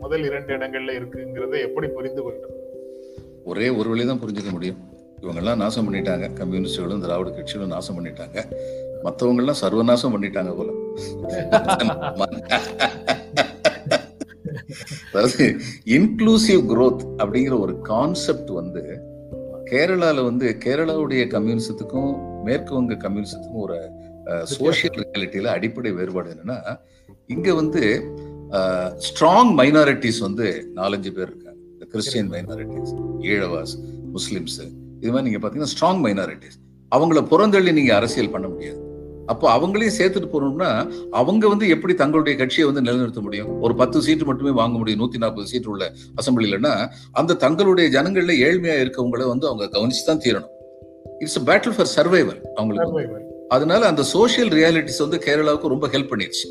[0.00, 2.56] முதல் இரண்டு இடங்கள்ல இருக்குங்கிறதை எப்படி புரிந்து கொள்றது?
[3.44, 4.91] ஒரே ஒரு வழிதான் புரிஞ்சுக்க முடியும்.
[5.22, 6.26] இவங்கெல்லாம் நாசம் பண்ணிட்டாங்க.
[6.40, 8.38] கம்யூனிஸ்டுகளும் திராவிட கட்சிகளும் நாசம் பண்ணிட்டாங்க.
[9.04, 10.70] மற்றவங்கெல்லாம் சர்வநாசம் பண்ணிட்டாங்க போல.
[15.12, 15.44] அதாவது
[15.96, 18.82] இன்க்ளூசிவ் குரோத் அப்படிங்கிற ஒரு கான்செப்ட் வந்து
[19.70, 22.10] கேரளால வந்து கேரளாவுடைய கம்யூனிசத்துக்கும்
[22.46, 23.78] மேற்கு வங்க கம்யூனிசத்துக்கும் ஒரு
[24.54, 26.58] சோசியல் ரியாலிட்டியில அடிப்படை வேறுபாடு என்னன்னா
[27.26, 27.82] இங்க வந்து
[29.06, 31.60] ஸ்ட்ராங் மைனாரிட்டிஸ் வந்து நாலஞ்சு பேர் இருக்காங்க.
[31.92, 32.92] கிறிஸ்டியன் மைனாரிட்டிஸ்
[33.30, 33.74] ஈழவாஸ்
[34.16, 34.58] முஸ்லிம்ஸ்
[35.02, 36.58] இது மாதிரி நீங்க பாத்தீங்கன்னா ஸ்ட்ராங் மைனாரிட்டிஸ்
[36.96, 38.80] அவங்கள புறந்தள்ளி நீங்க அரசியல் பண்ண முடியாது.
[39.26, 40.70] அப்போ அவங்களையும் சேர்த்துட்டு போறோம்னா
[41.10, 43.60] அவங்க வந்து எப்படி தங்களுடைய கட்சியை வந்து நிலைநிறுத்த முடியும்?
[43.60, 48.76] ஒரு பத்து சீட்டு மட்டுமே வாங்க முடியும் நூத்தி நாற்பது சீட்டு உள்ள அசம்பிளிலன்னா அந்த தங்களுடைய ஜனங்கள்ல ஏழ்மையா
[48.80, 50.50] இருக்கவங்கள வந்து அவங்க கவனிச்சு தான் தீரணும்
[51.18, 53.20] இட்ஸ் பேட்டில் ஃபார் சர்வைவல் அவங்களுக்கு.
[53.48, 56.48] அதனால அந்த சோஷியல் ரியாலிட்டிஸ் வந்து கேரளாவுக்கு ரொம்ப ஹெல்ப் பண்ணிடுச்சு.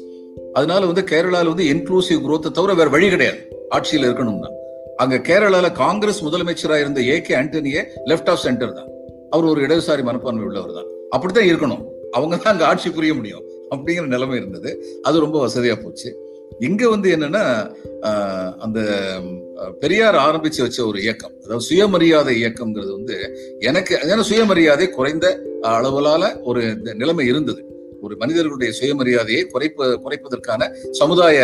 [0.54, 3.66] அதனால வந்து கேரளால வந்து இன்க்ளூசிவ் growth தவிர வேற வழி கிடையாது.
[3.70, 4.52] ஆட்சியில் இருக்கணும்னா.
[5.02, 8.90] அங்க கேரளால காங்கிரஸ் முதலமைச்சரா இருந்த ஏ கே ஆண்டனியே லெஃப்ட் ஆஃப் சென்டர் தான்.
[9.34, 10.90] அவர் ஒரு இடதுசாரி மனப்பான்மை உள்ளவர் தான்.
[11.16, 11.84] அப்படித்தான் இருக்கணும்.
[12.18, 14.72] அவங்க தான் அங்க ஆட்சி புரிய முடியும் அப்படிங்கிற நிலைமை இருந்தது.
[15.08, 16.10] அது ரொம்ப வசதியா போச்சு.
[16.68, 17.44] இங்க வந்து என்னன்னா
[18.66, 18.80] அந்த
[19.84, 23.16] பெரியார் ஆரம்பிச்சு வச்ச ஒரு இயக்கம் அதாவது சுயமரியாதை இயக்கம்ங்கிறது வந்து
[23.70, 25.28] எனக்கு ஏன்னா சுயமரியாதை குறைந்த
[25.76, 27.62] அளவுலால ஒரு இந்த நிலைமை இருந்தது.
[28.06, 31.38] ஒரு மனிதர்களுடைய சுயமரியாதையை குறைப்ப குறைப்பதற்கான சமுதாய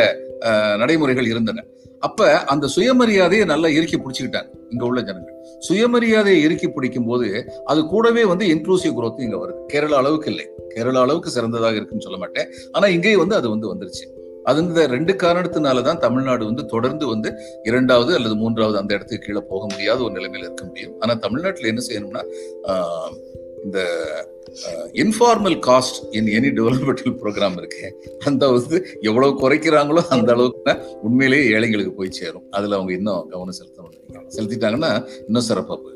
[0.81, 1.63] நடைமுறைகள் இருந்தன.
[1.99, 4.49] அப்ப அந்த சுயமரியாதையை நல்லா இறுக்கி பிடிச்சுக்கிட்டாங்க.
[4.69, 5.35] இங்க உள்ள ஜனங்கள்.
[5.69, 9.73] சுயமரியாதையை இறுக்கி பிடிக்கும் போது அது கூடவே வந்து இன்க்ளூசிவ் குரோத் இங்க வருது.
[9.73, 10.45] கேரளா அளவுக்கு இல்லை.
[10.75, 12.49] கேரளா அளவுக்கு சிறந்ததாக இருக்குன்னு சொல்ல மாட்டேன்.
[12.71, 14.05] ஆனா இங்கேயும் வந்து அது வந்து வந்துருச்சு.
[14.43, 17.33] அது இந்த ரெண்டு காரணத்தினால தான் தமிழ்நாடு வந்து தொடர்ந்து வந்து
[17.63, 20.99] இரண்டாவது அல்லது மூன்றாவது அந்த இடத்துக்கு கீழே போக முடியாத ஒரு நிலைமையில இருக்க முடியும்.
[20.99, 22.23] ஆனா தமிழ்நாட்டில் என்ன செய்யணும்னா
[23.63, 23.79] இந்த
[25.03, 27.87] informal caste in any developmental programme இருக்கு.
[28.29, 28.77] அந்த வந்து
[29.09, 30.73] எவ்வளவு குறைக்கிறாங்களோ அந்த அளவுக்கு
[31.07, 32.45] உண்மையிலேயே ஏழைங்களுக்கு போய் சேரும்.
[32.57, 34.29] அதுல அவங்க இன்னும் கவனம் செலுத்த நினைக்கிறாங்க.
[34.37, 34.91] செலுத்திட்டாங்கன்னா
[35.27, 35.95] இன்னும் சிறப்பா போயிடும்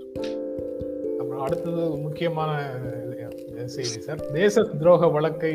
[1.19, 2.51] அப்புறம் அடுத்தது முக்கியமான
[3.75, 4.21] செய்தி சார்.
[4.39, 5.53] தேச துரோக வழக்கை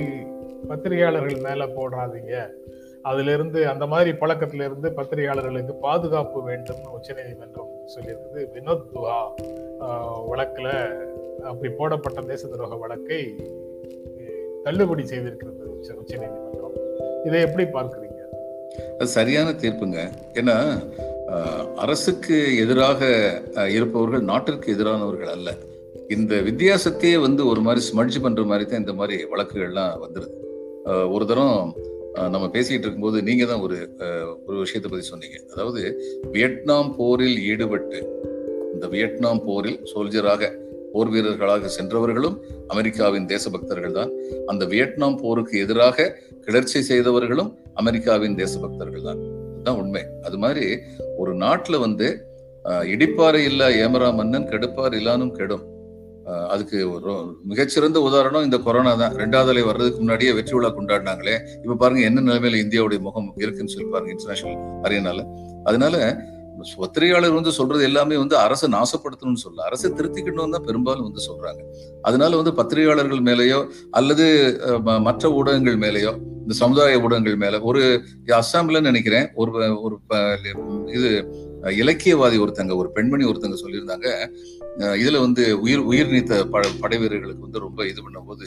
[0.68, 2.34] பத்திரிகையாளர்கள் மேல போடாதீங்க.
[3.10, 8.40] அதுல இருந்து அந்த மாதிரி பழக்கத்துல இருந்து பத்திரிகையாளர்களுக்கு பாதுகாப்பு வேண்டும்னு உச்சநீதிமன்றம் சொல்லியிருக்குது.
[8.54, 9.18] வினோத் துவா
[10.30, 10.68] வழக்குல
[11.42, 13.34] அப்படி போடப்பட்ட தேச துரோக வழக்கை
[14.64, 16.76] தள்ளுபடி செய்திருக்கிறது உச்ச- நீதிமன்றம்.
[17.24, 18.18] இதை எப்படி பார்க்கிறீங்க?
[18.98, 20.10] அது சரியான தீர்ப்புங்க.
[20.32, 20.86] ஏன்னா
[21.74, 23.30] அரசுக்கு எதிராக
[23.68, 25.54] இருப்பவர்கள் நாட்டிற்கு எதிரானவர்கள் அல்ல.
[26.08, 31.12] இந்த வித்தியாசத்தையே வந்து ஒரு மாதிரி ஸ்மட்ஜ் பண்ற மாதிரி தான் இந்த மாதிரி வழக்குகள்லாம் வந்துருது.
[31.12, 31.74] ஒரு தரம்
[32.12, 33.88] நம்ம பேசிக்கிட்டு இருக்கும்போது நீங்க தான் ஒரு
[34.46, 35.36] ஒரு விஷயத்தை பத்தி சொன்னீங்க.
[35.52, 38.20] அதாவது வியட்நாம் போரில் ஈடுபட்டு
[38.72, 40.65] இந்த வியட்நாம் போரில் சோல்ஜராக
[40.96, 42.36] போர் வீரர்களாக சென்றவர்களும்
[42.74, 44.12] அமெரிக்காவின் தேசபக்தர்கள் தான்
[44.52, 46.06] அந்த வியட்நாம் போருக்கு எதிராக
[46.46, 49.20] கிளர்ச்சி செய்தவர்களும் அமெரிக்காவின் தேசபக்தர்கள் தான்
[49.54, 50.02] அதுதான் உண்மை.
[50.26, 50.66] அது மாதிரி
[51.20, 52.08] ஒரு நாட்டுல வந்து
[52.92, 55.64] இடிப்பாறை இல்லா ஏமரா மன்னன் கெடுப்பார் இல்லானும் கெடும்.
[56.52, 57.12] அதுக்கு ஒரு
[57.50, 59.12] மிகச்சிறந்த உதாரணம் இந்த கொரோனா தான்.
[59.22, 61.34] ரெண்டாவது அலை வர்றதுக்கு முன்னாடியே வெற்றி விழா கொண்டாடினாங்களே.
[61.64, 65.26] இப்ப பாருங்க என்ன நிலைமையில இந்தியாவுடைய முகம் இருக்குன்னு சொல்லி பாருங்க இன்டர்நேஷனல் அரேனால
[65.70, 65.94] அதனால
[66.76, 71.60] பத்திரிகையாளர் வந்து சொல்றது எல்லாமே வந்து அரசை நாசப்படுத்தணும்னு சொல்ல அரசை திருத்திக்கணும் தான் பெரும்பாலும் வந்து சொல்றாங்க.
[72.02, 73.58] அதனால வந்து பத்திரிகையாளர்கள் மேலேயோ
[73.90, 74.26] அல்லது
[74.84, 77.82] ம- மற்ற ஊடகங்கள் மேலேயோ இந்த சமுதாய ஊடகங்கள் மேல ஒரு
[78.34, 79.96] அஸ்ஸாம்ல நினைக்கிறேன் ஒரு ஒரு
[80.92, 81.10] இது
[81.80, 84.08] இலக்கியவாதி ஒருத்தங்க ஒரு பெண்மணி ஒருத்தங்க சொல்லியிருந்தாங்க.
[85.02, 88.46] இதுல வந்து உயிர் உயிர் நீத்த ப படை வீரர்களுக்கு வந்து ரொம்ப இது பண்ணும்போது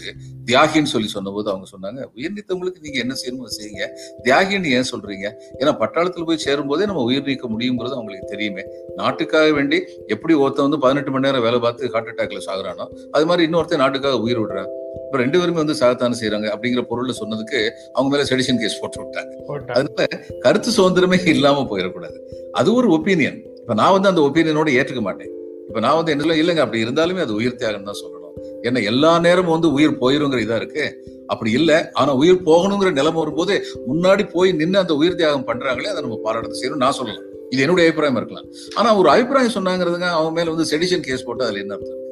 [0.49, 3.85] தியாகின்னு சொல்லி சொன்னபோது அவங்க சொன்னாங்க உயிர் நீத்தவங்களுக்கு நீங்க என்ன செய்யணுமோ செய்யுங்க.
[4.27, 5.27] தியாகின்னு ஏன் சொல்றீங்க?
[5.61, 8.65] ஏன்னா பட்டாளத்தில் போய் சேரும் போதே நம்ம உயிர் நீக்க முடியுங்கிறது அவங்களுக்கு தெரியுமே.
[9.01, 9.79] நாட்டுக்காக வேண்டி
[10.15, 14.19] எப்படி ஒருத்தன் வந்து பதினெட்டு மணி நேரம் வேலை பார்த்து ஹார்ட் அட்டாக்ல சாகுறானோ அது மாதிரி இன்னொருத்தன் நாட்டுக்காக
[14.27, 14.71] உயிர் விடுறான்.
[15.05, 19.61] இப்ப ரெண்டு பேருமே வந்து சாகத்தானே செய்யறாங்க அப்படிங்கிற பொருள்ல சொன்னதுக்கு அவங்க மேல செடிஷன் கேஸ் போட்டு விட்டாங்க.
[19.71, 20.07] அதனால
[20.39, 22.17] கருத்து சுதந்திரமே இல்லாம போயிடக்கூடாது.
[22.51, 25.31] அது ஒரு ஒப்பீனியன் இப்ப நான் வந்து அந்த ஒப்பீனியனோட ஏற்றுக்க மாட்டேன்.
[25.67, 28.35] இப்ப நான் வந்து என்ன இல்லைங்க அப்படி இருந்தாலுமே அது உயிர் தியாகம் தான் சொல்லணும்.
[28.63, 31.03] ஏன்னா எல்லா நேரமும் வந்து உயிர் போயிருங்கிற இதா இருக்கு?
[31.27, 36.01] அப்படி இல்ல ஆனா உயிர் போகணுங்கிற நிலைமை வரும்போது முன்னாடி போய் நின்று அந்த உயிர் தியாகம் பண்றாங்களே அதை
[36.01, 36.75] நம்ம பாராட்டு செய்யணும்.
[36.75, 37.23] நான் சொல்லலாம்.
[37.49, 38.45] இது என்னுடைய அபிப்பிராயம் இருக்கலாம்.
[38.75, 42.08] ஆனா ஒரு அபிப்பிராயம் சொன்னாங்கிறதுங்க அவங்க மேல வந்து செடிஷன் கேஸ் போட்டு அதுல என்ன அர்த்தம்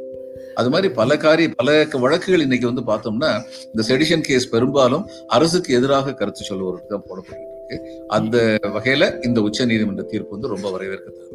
[0.58, 3.32] அது மாதிரி பல காரிய பல வழக்குகள் இன்னைக்கு வந்து பார்த்தோம்னா
[3.74, 8.38] இந்த செடிஷன் கேஸ் பெரும்பாலும் அரசுக்கு எதிராக கருத்து சொல்லுவதற்கு தான் போடப்பட்டு இருக்கு அந்த
[8.76, 11.34] வகையில இந்த உச்ச நீதிமன்ற தீர்ப்பு வந்து ரொம்ப வரவேற்கத்தக்கது.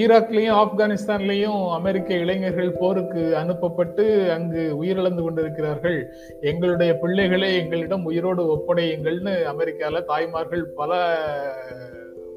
[0.00, 5.98] ஈராக்லயும் ஆப்கானிஸ்தான்லயும் அமெரிக்க இளைஞர்கள் போருக்கு அனுப்பப்பட்டு அங்கு உயிரிழந்து கொண்டிருக்கிறார்கள்.
[6.40, 10.92] எங்களுடைய பிள்ளைகளை எங்களிடம் உயிரோடு ஒப்படையுங்கள்னு அமெரிக்கால தாய்மார்கள் பல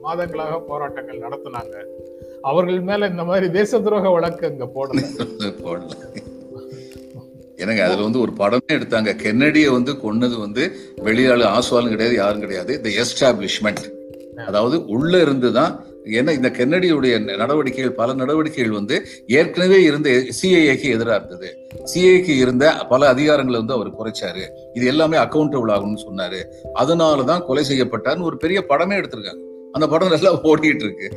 [0.04, 1.76] மாதங்களாக போராட்டங்கள் நடத்தினாங்க.
[2.41, 5.04] அவர்கள் மேல இந்த மாதிரி தேச துரோக வழக்கு அங்க போடல.
[5.65, 5.89] போடல.
[7.56, 9.15] எனக்கு அதுல வந்து ஒரு படமே எடுத்தாங்க.
[9.23, 12.73] கென்னடியை வந்து கொன்னது வந்து வெளியாளு ஆசுவாலும் கிடையாது யாரும் கிடையாது.
[12.73, 13.97] இந்த எஸ்டாப்ளிஷ்மெண்ட்
[14.45, 21.58] அதாவது உள்ள இருந்துதான் ஏன்னா இந்த கென்னடியுடைய நடவடிக்கைகள் பல நடவடிக்கைகள் வந்து ஏற்கனவே இருந்த சிஐஏக்கு எதிராக இருந்தது.
[21.95, 24.49] சிஐக்கு இருந்த பல அதிகாரங்களை வந்து அவர் குறைச்சாரு.
[24.73, 26.43] இது எல்லாமே அக்கௌண்டபிள் ஆகணும்னு சொன்னாரு.
[26.75, 29.49] அதனாலதான் கொலை செய்யப்பட்டார்னு ஒரு பெரிய படமே எடுத்திருக்காங்க.
[29.76, 31.08] அந்த படம் நல்லா ஓடிட்டு இருக்கு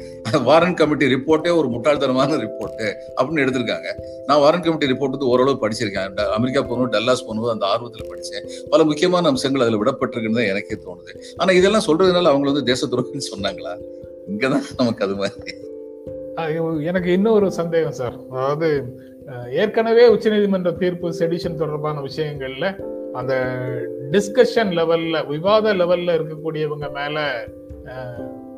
[0.49, 2.87] வாரன் கமிட்டி ரிப்போர்ட்டே ஒரு முட்டாள்தனமான ரிப்போர்ட்டு
[3.17, 3.88] அப்படின்னு எடுத்திருக்காங்க.
[4.29, 6.19] நான் வாரன் கமிட்டி ரிப்போர்ட் வந்து ஓரளவு படிச்சிருக்கேன்.
[6.37, 11.15] அமெரிக்கா போகணும் டல்லாஸ் போகணும் அந்த ஆர்வத்தில் படித்தேன் பல முக்கியமான அம்சங்கள் அதில் விடப்பட்டிருக்குன்னு தான் எனக்கே தோணுது.
[11.37, 13.73] ஆனால் இதெல்லாம் சொல்றதுனால அவங்க வந்து தேச துரோகின்னு சொன்னாங்களா?
[14.33, 15.55] இங்கதான் நமக்கு அது மாதிரி.
[16.91, 18.19] எனக்கு இன்னொரு சந்தேகம் சார்.
[18.35, 18.69] அதாவது
[19.62, 22.69] ஏற்கனவே உச்சநீதிமன்ற தீர்ப்பு செடிஷன் தொடர்பான விஷயங்கள்ல
[23.21, 23.35] அந்த
[24.15, 27.19] டிஸ்கஷன் லெவல்ல விவாத லெவல்ல இருக்கக்கூடியவங்க மேல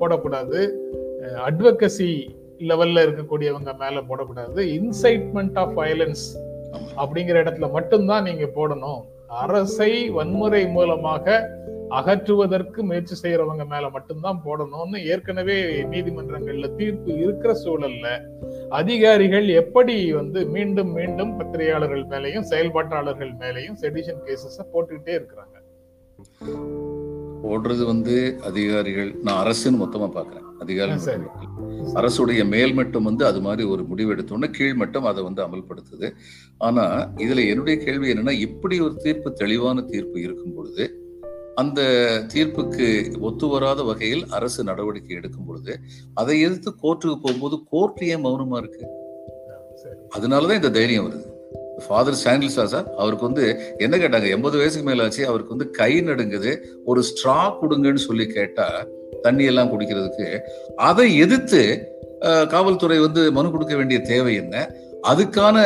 [0.00, 0.60] போடக்கூடாது.
[1.48, 2.10] அட்வொகசி
[2.70, 4.60] லெவல்ல இருக்கக்கூடியவங்க மேல போடக்கூடாது.
[4.78, 6.24] இன்சைட்மெண்ட் ஆஃப் வயலன்ஸ்
[7.02, 9.02] அப்படிங்கிற இடத்துல மட்டும்தான் நீங்க போடணும்.
[9.42, 11.36] அரசை வன்முறை மூலமாக
[11.98, 15.56] அகற்றுவதற்கு முயற்சி செய்யறவங்க மேல மட்டும்தான் போடணும்னு ஏற்கனவே
[15.92, 18.06] நீதிமன்றங்கள்ல தீர்ப்பு இருக்கிற சூழல்ல
[18.80, 25.56] அதிகாரிகள் எப்படி வந்து மீண்டும் மீண்டும் பத்திரிகையாளர்கள் மேலையும் செயல்பாட்டாளர்கள் மேலையும் செடிஷன் கேசஸ் போட்டுக்கிட்டே இருக்கிறாங்க.
[27.50, 31.20] ஓடுறது வந்து அதிகாரிகள் நான் அரசுன்னு மொத்தமா பாக்குறேன் அதிகாரிகள்.
[32.00, 36.08] அரசுடைய மேல்மட்டம் வந்து அது மாதிரி ஒரு முடிவு எடுத்தோன்னே கீழ்மட்டம் அதை வந்து அமல்படுத்துது.
[36.58, 36.84] ஆனா
[37.16, 40.84] இதுல என்னுடைய கேள்வி என்னன்னா இப்படி ஒரு தீர்ப்பு தெளிவான தீர்ப்பு இருக்கும் பொழுது
[41.54, 41.80] அந்த
[42.34, 42.86] தீர்ப்புக்கு
[43.20, 45.80] ஒத்து வராத வகையில் அரசு நடவடிக்கை எடுக்கும் பொழுது
[46.14, 48.86] அதை எதிர்த்து கோர்ட்டுக்கு போகும்போது கோர்ட் ஏன் மௌனமா இருக்கு?
[50.18, 51.26] அதனாலதான் இந்த தைரியம் வருது.
[51.84, 53.44] ஃபாதர் சாண்டில்ஸா சார் அவருக்கு வந்து
[53.84, 54.28] என்ன கேட்டாங்க?
[54.36, 56.52] எண்பது வயசுக்கு மேல ஆச்சு அவருக்கு வந்து கை நடுங்குது
[56.90, 58.66] ஒரு ஸ்ட்ரா கொடுங்கன்னு சொல்லி கேட்டா
[59.26, 60.28] தண்ணி எல்லாம் குடிக்கிறதுக்கு.
[60.88, 61.62] அதை எதிர்த்து
[62.54, 64.56] காவல்துறை வந்து மனு கொடுக்க வேண்டிய தேவை என்ன?
[65.10, 65.56] அதுக்கான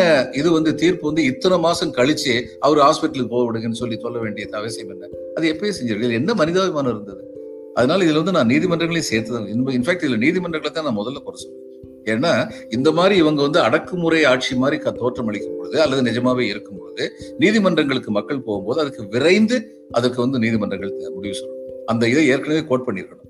[0.40, 2.32] இது வந்து தீர்ப்பு வந்து இத்தனை மாசம் கழிச்சு
[2.66, 5.10] அவர் ஹாஸ்பிட்டலுக்கு போக விடுங்கன்னு சொல்லி சொல்ல வேண்டிய அவசியம் என்ன?
[5.38, 7.22] அது எப்பயும் செஞ்சிருக்கு என்ன மனிதாபிமானம் இருந்தது?
[7.78, 11.67] அதனால இதுல வந்து நான் நீதிமன்றங்களையும் சேர்த்து இன்ஃபேக்ட் இதுல நீதிமன்றங்களை தான் நான் முதல்ல குறை சொல்லுவேன்
[12.10, 12.32] ஏன்னா
[12.72, 17.04] இந்த மாதிரி இவங்க வந்து அடக்குமுறை ஆட்சி மாதிரி க- தோற்றம் அளிக்கும் பொழுது அல்லது நிஜமாவே இருக்கும் பொழுது
[17.38, 19.58] நீதிமன்றங்களுக்கு மக்கள் போகும்போது அதுக்கு விரைந்து
[19.92, 23.24] அதுக்கு வந்து நீதிமன்றங்கள் முடிவு சொல்லணும் அந்த இதை ஏற்கனவே கோட் பண்ணிருக்கணும்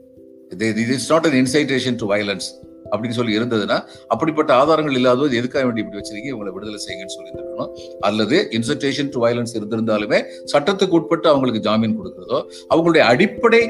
[0.76, 2.48] it is not an incitation to violence
[2.90, 3.78] அப்படின்னு சொல்லி இருந்ததுன்னா
[4.12, 6.32] அப்படிப்பட்ட ஆதாரங்கள் இல்லாதது எதுக்காக வேண்டி இப்படி வச்சிருக்கீங்க?
[6.34, 7.72] இவங்களை விடுதலை செய்யுங்கன்னு சொல்லி இருக்கணும்
[8.08, 10.20] அல்லது இன்சைட்டேஷன் டு வயலன்ஸ் இருந்திருந்தாலுமே
[10.54, 12.40] சட்டத்துக்கு உட்பட்டு அவங்களுக்கு ஜாமீன் கொடுக்கறதோ
[12.72, 13.62] அவங்களுடைய அடிப்படை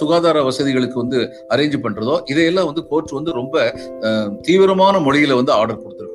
[0.00, 1.20] சுகாதார வசதிகளுக்கு வந்து
[1.54, 3.56] அரேஞ்ச் பண்றதோ இதையெல்லாம் வந்து கோர்ட் வந்து ரொம்ப
[4.48, 6.12] தீவிரமான மொழியில வந்து ஆர்டர் கொடுத்துருக்கணும்.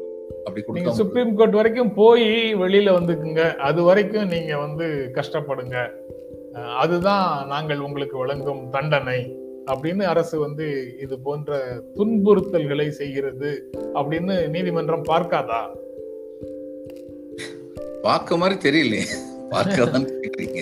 [0.47, 2.27] அப்படி சுப்ரீம் கோர்ட் வரைக்கும் போய்
[2.61, 3.43] வெளியில வந்துக்குங்க.
[3.67, 4.85] அது வரைக்கும் நீங்க வந்து
[5.17, 5.77] கஷ்டப்படுங்க.
[6.83, 9.19] அதுதான் நாங்கள் உங்களுக்கு வழங்கும் தண்டனை.
[9.65, 15.67] அப்படின்னு அரசு வந்து இது போன்ற துன்புறுத்தல்களை செய்கிறது அப்படின்னு நீதிமன்றம் பார்க்காதா?
[18.01, 19.05] பார்க்க மாதிரி தெரியலையே.
[19.49, 20.61] பார்க்க கேக்குறீங்க.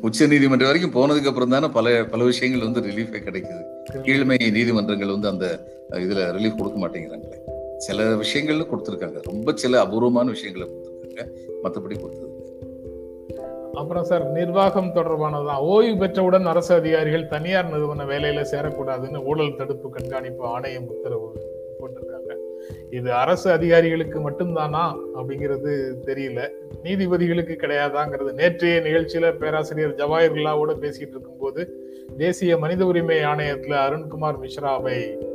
[0.00, 3.64] உச்ச நீதிமன்றம் வரைக்கும் போனதுக்கு அப்புறம் தானே பல பல விஷயங்கள் வந்து ரிலீஃபே கிடைக்குது.
[4.02, 5.46] கீழ்மை நீதிமன்றங்கள் வந்து அந்த
[5.90, 7.76] இதுல ரிலீஃப் கொடுக்க மாட்டேங்கிறாங்களே.
[7.76, 9.18] சில விஷயங்கள்ல கொடுத்துருக்காங்க.
[9.22, 11.28] ரொம்ப சில அபூர்வமான விஷயங்களை கொடுத்துருக்காங்க.
[11.62, 12.27] மற்றபடி கொடுத்தது
[13.72, 20.44] அப்புறம் சார் நிர்வாகம் தொடர்பானதான் ஓய்வு பெற்றவுடன் அரசு அதிகாரிகள் தனியார் நிறுவன வேலையில சேரக்கூடாதுன்னு ஊழல் தடுப்பு கண்காணிப்பு
[20.44, 21.32] ஆணையம் உத்தரவு
[21.80, 22.36] போட்டிருக்காங்க.
[22.90, 26.48] இது அரசு அதிகாரிகளுக்கு மட்டும்தானா அப்படிங்கிறது தெரியல.
[26.82, 28.32] நீதிபதிகளுக்கு கிடையாதாங்கிறது.
[28.32, 35.26] நேற்றைய நிகழ்ச்சியில பேராசிரியர் ஜவாஹிர்லாவோட பேசிட்டு இருக்கும்போது தேசிய மனித உரிமை ஆணையத்துல அருண்குமார் மிஸ்ராவை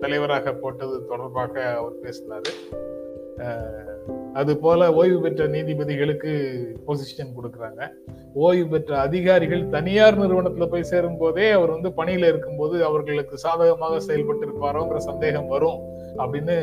[0.00, 2.76] தலைவராக போட்டது தொடர்பாக அவர் பேசினாரு.
[4.32, 7.88] அது போல ஓய்வு பெற்ற நீதிபதிகளுக்கு பொசிஷன் கொடுக்குறாங்க.
[8.34, 14.46] ஓய்வு பெற்ற அதிகாரிகள் தனியார் நிறுவனத்துல போய் சேரும் போதே அவர் வந்து பணியில இருக்கும்போது அவர்களுக்கு சாதகமாக செயல்பட்டு
[14.46, 15.78] இருப்பாரோங்கிற சந்தேகம் வரும்
[16.16, 16.62] அப்படின்னு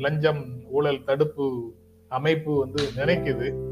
[0.00, 1.72] லஞ்சம் ஊழல் தடுப்பு
[2.08, 3.70] அமைப்பு வந்து நினைக்குது.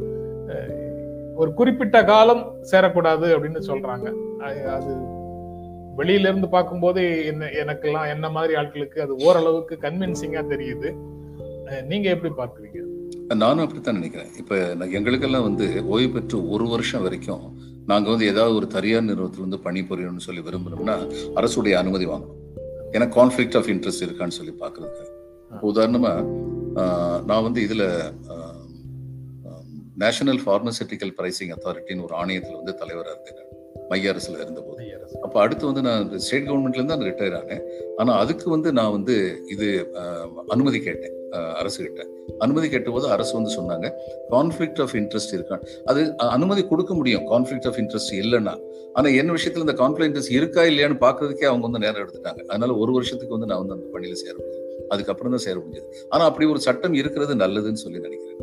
[1.34, 4.12] ஒரு குறிப்பிட்ட காலம் சேரக்கூடாது அப்படின்னு சொல்றாங்க.
[4.42, 5.18] அது-
[5.96, 10.94] வெளியில இருந்து பார்க்கும்போது என்ன எனக்கெல்லாம் என்ன மாதிரி ஆட்களுக்கு அது ஓரளவுக்கு கன்வின்சிங்கா தெரியுது.
[11.82, 12.89] நீங்க எப்படி பார்க்குறீங்க?
[13.36, 14.30] நானும் அப்படித்தான் நினைக்கிறேன்.
[14.36, 14.54] இப்ப
[14.92, 17.44] எங்களுக்கெல்லாம் வந்து ஓய்வு பெற்று ஒரு வருஷம் வரைக்கும்
[17.86, 20.96] நாங்க வந்து ஏதாவது ஒரு தனியார் நிறுவனத்துல வந்து பணிபுரியணும்னு சொல்லி விரும்புறோம்னா
[21.36, 22.36] அரசுடைய அனுமதி வாங்கணும்.
[22.92, 25.06] ஏன்னா கான்ஃபிளிக்ட் ஆஃப் இன்ட்ரெஸ்ட் இருக்கான்னு சொல்லி பாக்குறதுக்கு
[25.52, 26.12] இப்ப உதாரணமா
[26.76, 27.84] ஆஹ், நான் வந்து இதுல
[29.96, 33.49] நேஷனல் ஃபார்மசூட்டிக்கல் பிரைசிங் அத்தாரிட்டின்னு ஒரு ஆணையத்துல வந்து தலைவராக இருந்தேன்.
[33.90, 34.68] மைய அரசுல இருந்தபோது
[35.24, 37.62] அப்ப அடுத்து வந்து நான் ஸ்டேட் கவர்மெண்ட்ல இருந்து ரிட்டையர் ஆனேன்.
[37.98, 39.14] ஆனா அதுக்கு வந்து நான் வந்து
[39.48, 39.66] இது
[40.54, 42.02] அனுமதி கேட்டேன் ஆஹ், அரசு கிட்ட
[42.42, 43.86] அனுமதி கேட்டபோது அரசு வந்து சொன்னாங்க
[44.30, 46.00] கான்ஃபிளிக்ட் ஆஃப் இன்ட்ரெஸ்ட் இருக்கான் அது
[46.36, 47.24] அனுமதி கொடுக்க முடியும்.
[47.24, 48.54] கான்ஃபிளிக்ட் ஆஃப் இன்ட்ரெஸ்ட் இல்லைன்னா.
[48.94, 52.42] ஆனா என்ன விஷயத்துல இந்த கான்ஃபிளிக் இன்ட்ரெஸ்ட் இருக்கா இல்லையான்னு பாக்குறதுக்கே அவங்க வந்து நேரம் எடுத்துட்டாங்க.
[52.50, 54.58] அதனால ஒரு வருஷத்துக்கு வந்து நான் வந்து அந்த பணியில சேர முடியாது
[54.90, 55.88] அதுக்கப்புறம் தான் சேர முடிஞ்சது.
[56.08, 58.40] ஆனா அப்படி ஒரு சட்டம் இருக்கிறது நல்லதுன்னு சொல்லி நினைக்கிறேன்.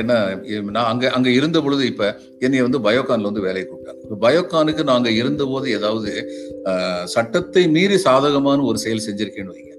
[0.00, 0.16] ஏன்னா
[0.76, 2.04] நான் அங்க அங்க இருந்த பொழுது இப்ப
[2.38, 4.00] என்னைய வந்து பயோகான்ல வந்து வேலையை கூப்பிட்டாங்க.
[4.06, 6.12] இப்ப பயோகானுக்கு நாங்க இருந்த போது ஏதாவது
[7.14, 9.72] சட்டத்தை மீறி சாதகமான ஒரு செயல் செஞ்சிருக்கேன்னு வைங்க.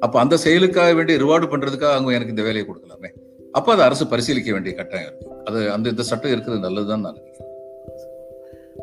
[0.00, 3.10] அப்ப அந்த செயலுக்காக வேண்டி ரிவார்டு பண்றதுக்காக அவங்க எனக்கு இந்த வேலையை கொடுக்கலாமே.
[3.52, 5.28] அப்ப அதை அரசு பரிசீலிக்க வேண்டிய கட்டாயம் இருக்கு.
[5.44, 7.52] அது அந்த இந்த சட்டம் இருக்கிறது நல்லதுதான் நான் நினைக்கிறேன்.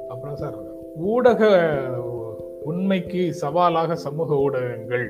[0.10, 0.58] அப்புறம் சார்
[1.12, 1.43] ஊடக
[2.72, 5.06] உண்மைக்கு சவாலாக சமூக ஊடகங்கள்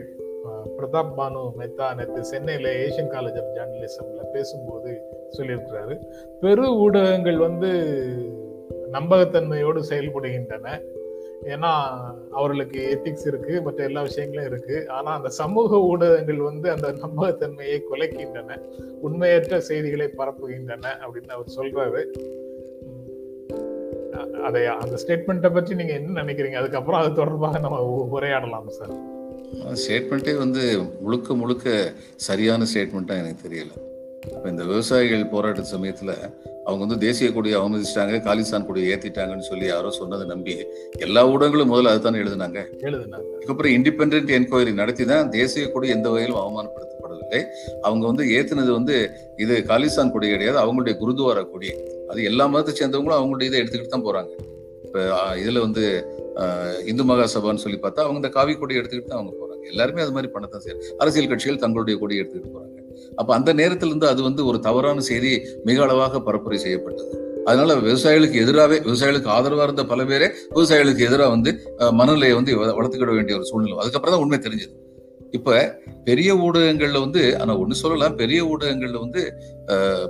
[0.77, 4.91] பிரதாப் பானு மெத்தா நேற்று சென்னையில ஏசியன் காலேஜ் ஆஃப் ஜேர்னலிசம்ல பேசும்போது
[5.37, 5.97] சொல்லியிருக்கிறாரு.
[6.41, 7.71] பெரு ஊடகங்கள் வந்து
[8.91, 10.79] நம்பகத்தன்மையோடு செயல்படுகின்றன.
[11.43, 11.71] ஏன்னா
[12.31, 14.89] அவர்களுக்கு எத்திக்ஸ் இருக்கு மற்ற எல்லா விஷயங்களும் இருக்கு.
[14.89, 18.59] ஆனா அந்த சமூக ஊடகங்கள் வந்து அந்த நம்பகத்தன்மையை குலைக்கின்றன.
[19.01, 22.03] உண்மையற்ற செய்திகளை பரப்புகின்றன அப்படின்னு அவர் சொல்றாரு.
[24.43, 26.53] அதை அந்த ஸ்டேட்மெண்ட்டை பற்றி நீங்க என்ன நினைக்கிறீங்க?
[26.53, 28.93] அதுக்கப்புறம் அது தொடர்பாக நம்ம உரையாடலாம் சார்.
[29.53, 33.92] ஸ்டேட்மெண்ட்டே வந்து முழுக்க முழுக்க சரியான ஸ்டேட்மெண்ட்டாக எனக்கு தெரியல.
[34.31, 36.11] இப்போ இந்த விவசாயிகள் போராட்ட சமயத்தில்
[36.65, 40.53] அவங்க வந்து தேசிய கொடியை அவமதிச்சிட்டாங்க காலிஸ்தான் கொடியை ஏற்றிட்டாங்கன்னு சொல்லி யாரோ சொன்னதை நம்பி
[41.05, 42.59] எல்லா ஊடகங்களும் முதல்ல அதுதானே எழுதுனாங்க.
[42.87, 43.27] எழுதுனாங்க.
[43.35, 47.41] அதுக்கப்புறம் இண்டிபெண்ட் என்கொயரி நடத்தி தான் தேசிய கொடி எந்த வகையிலும் அவமானப்படுத்தப்படவில்லை.
[47.87, 48.95] அவங்க வந்து ஏத்துனது வந்து
[49.45, 51.71] இது காலிஸ்தான் கொடி கிடையாது அவங்களுடைய குருதுவாரா கொடி.
[52.13, 54.31] அது எல்லா மதத்தை சேர்ந்தவங்களும் அவங்களுடைய இதை எடுத்துக்கிட்டு தான் போறாங்க.
[54.85, 55.05] இப்ப
[55.43, 55.83] இதுல வந்து
[56.91, 59.63] இந்து மகாசபான்னு சொல்லி பார்த்தா அவங்க இந்த காவி கொடி எடுத்துக்கிட்டு தான் அவங்க போறாங்க.
[59.73, 62.72] எல்லாருமே அது மாதிரி பண்ணத்தான் செய்யும் அரசியல் கட்சிகள் தங்களுடைய கொடி எடுத்துக்கிட்டு போறாங்க.
[63.15, 65.33] அப்ப அந்த நேரத்துல இருந்து அது வந்து ஒரு தவறான செய்தி
[65.69, 67.11] மிக அளவாக பரப்புரை செய்யப்பட்டது.
[67.49, 71.51] அதனால விவசாயிகளுக்கு எதிராகவே விவசாயிகளுக்கு ஆதரவா இருந்த பல பேரே விவசாயிகளுக்கு எதிராக வந்து
[71.99, 73.77] மனநிலையை வந்து வளர்த்துக்கிட வேண்டிய ஒரு சூழ்நிலை.
[73.83, 74.73] அதுக்கப்புறம் தான் உண்மை தெரிஞ்சது.
[75.37, 75.51] இப்ப
[76.07, 79.21] பெரிய ஊடகங்கள்ல வந்து ஆனா ஒண்ணு சொல்லலாம் பெரிய ஊடகங்கள்ல வந்து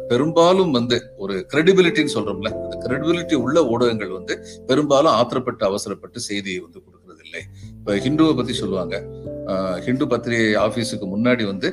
[0.10, 4.36] பெரும்பாலும் வந்து ஒரு கிரெடிபிலிட்டின்னு சொல்றோம்ல அந்த கிரெடிபிலிட்டி உள்ள ஊடகங்கள் வந்து
[4.70, 7.42] பெரும்பாலும் ஆத்திரப்பட்டு அவசரப்பட்டு செய்தியை வந்து கொடுக்கறது இல்லை
[7.78, 8.96] இப்ப ஹிந்துவை பத்தி சொல்லுவாங்க.
[9.86, 11.70] ஹிந்து பத்திரிகை ஆபீஸுக்கு முன்னாடி வந்து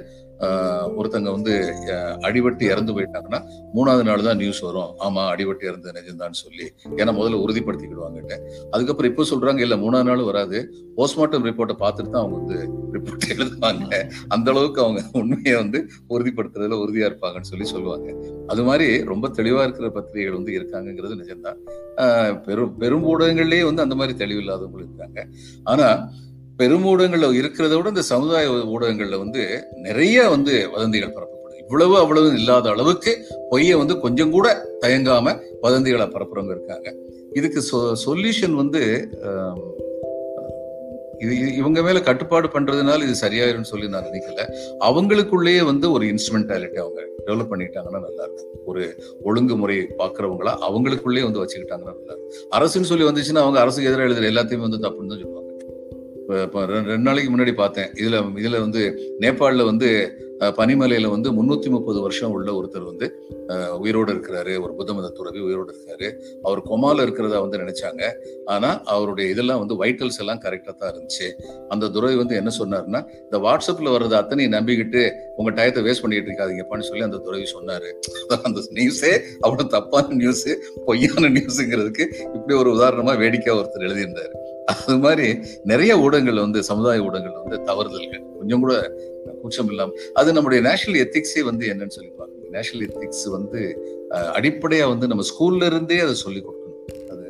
[0.98, 1.74] ஒருத்தங்க வந்து
[2.22, 3.40] அடிபட்டு இறந்து போயிட்டாங்கன்னா
[3.74, 4.90] மூணாவது நாள் தான் நியூஸ் வரும்.
[4.98, 6.66] ஆமா அடிபட்டு இறந்து நிஜம்தான்னு சொல்லி.
[6.96, 8.38] ஏன்னா முதல்ல உறுதிப்படுத்திக்கிடுவாங்க
[8.70, 10.58] அதுக்கப்புறம் இப்போ சொல்றாங்க இல்ல மூணாவது நாள் வராது.
[10.96, 12.58] போஸ்ட்மார்ட்டம் ரிப்போர்ட்டை பார்த்துட்டு தான் அவங்க வந்து
[12.92, 14.08] ரிப்போர்ட் எழுதுவாங்க.
[14.28, 18.08] அந்த அளவுக்கு அவங்க உண்மையை வந்து உறுதிப்படுத்துறதுல உறுதியா இருப்பாங்கன்னு சொல்லி சொல்லுவாங்க.
[18.46, 21.60] அது மாதிரி ரொம்ப தெளிவா இருக்கிற பத்திரிகைகள் வந்து இருக்காங்கங்கிறது நிஜம்தான்.
[21.96, 25.26] ஆஹ் பெரும் பெரும் ஊடகங்கள்லயே வந்து அந்த மாதிரி தெளிவில்லாதவங்களும் இருக்காங்க.
[25.64, 26.12] ஆனா
[26.60, 29.42] பெரும் ஊடகங்கள்ல இருக்கிறத விட இந்த சமுதாய ஊடகங்கள்ல வந்து
[29.86, 31.58] நிறைய வந்து வதந்திகள் பரப்பப்படுது.
[31.64, 33.12] இவ்வளவு அவ்வளவு இல்லாத அளவுக்கு
[33.50, 34.46] பொய்யை வந்து கொஞ்சம் கூட
[34.84, 35.36] தயங்காம
[35.66, 36.88] வதந்திகளை பரப்புறவங்க இருக்காங்க.
[37.38, 37.60] இதுக்கு
[38.06, 38.82] சொல்யூஷன் வந்து
[41.24, 44.44] இது இவங்க மேல கட்டுப்பாடு பண்றதுனால இது சரியாயிரும்னு சொல்லி நான் நினைக்கல.
[44.86, 48.54] அவங்களுக்குள்ளேயே வந்து ஒரு இன்ஸ்ட்ருமெண்டாலிட்டி அவங்க டெவலப் பண்ணிட்டாங்கன்னா நல்லா இருக்கும்.
[48.70, 48.82] ஒரு
[49.28, 52.32] ஒழுங்குமுறை பாக்குறவங்களா அவங்களுக்குள்ளேயே வந்து வச்சுக்கிட்டாங்கன்னா நல்லா இருக்கும்.
[52.58, 55.49] அரசுன்னு சொல்லி வந்துச்சுன்னா அவங்க அரசுக்கு எதிராக எழுதுற எல்லாத்தையுமே வந்து தப்புன்னு தான் சொல்லுவாங்க.
[56.72, 57.92] ரெண்டு ரெண்டு நாளைக்கு முன்னாடி பார்த்தேன்.
[58.00, 58.82] இதுல இதுல வந்து
[59.24, 59.90] நேபாளில் வந்து
[60.40, 63.06] பனிமலையில் பனிமலையில வந்து முன்னூத்தி முப்பது வருஷம் உள்ள ஒருத்தர் வந்து
[63.82, 64.52] உயிரோடு இருக்கிறாரு.
[64.64, 66.08] ஒரு புத்த மத துறவி உயிரோடு இருக்காரு.
[66.42, 68.02] அவர் கொமால இருக்கிறதா வந்து நினைச்சாங்க.
[68.44, 71.28] ஆனா அவருடைய இதெல்லாம் வந்து வைட்டல்ஸ் எல்லாம் கரெக்டா தான் இருந்துச்சு.
[71.68, 75.02] அந்த துறவி வந்து என்ன சொன்னாருன்னா இந்த வாட்ஸ்அப்ல வர்றது அத்தனை நம்பிக்கிட்டு
[75.36, 77.90] உங்க டயத்தை வேஸ்ட் பண்ணிட்டு இருக்காதீங்கப்பான்னு சொல்லி அந்த துறவி சொன்னாரு.
[78.48, 80.48] அந்த நியூஸே அவ்வளவு தப்பான நியூஸ்
[80.88, 82.06] பொய்யான நியூஸுங்கிறதுக்கு
[82.36, 84.34] இப்படி ஒரு உதாரணமா வேடிக்கை ஒருத்தர் எழுதியிருந்தாரு.
[84.70, 85.28] அது மாதிரி
[85.72, 88.24] நிறைய ஊடகங்கள் வந்து சமுதாய ஊடகங்கள் வந்து தவறுதல்கள்.
[88.38, 88.74] கொஞ்சம் கூட
[89.42, 93.60] கூச்சம் இல்லாம அது நம்முடைய நேஷனல் எத்திக்ஸே வந்து என்னன்னு சொல்லி பாருங்க நேஷனல் எத்திக்ஸ் வந்து
[94.38, 96.78] அடிப்படையா வந்து நம்ம ஸ்கூல்ல இருந்தே அதை சொல்லிக் கொடுக்கணும்.
[97.12, 97.26] அது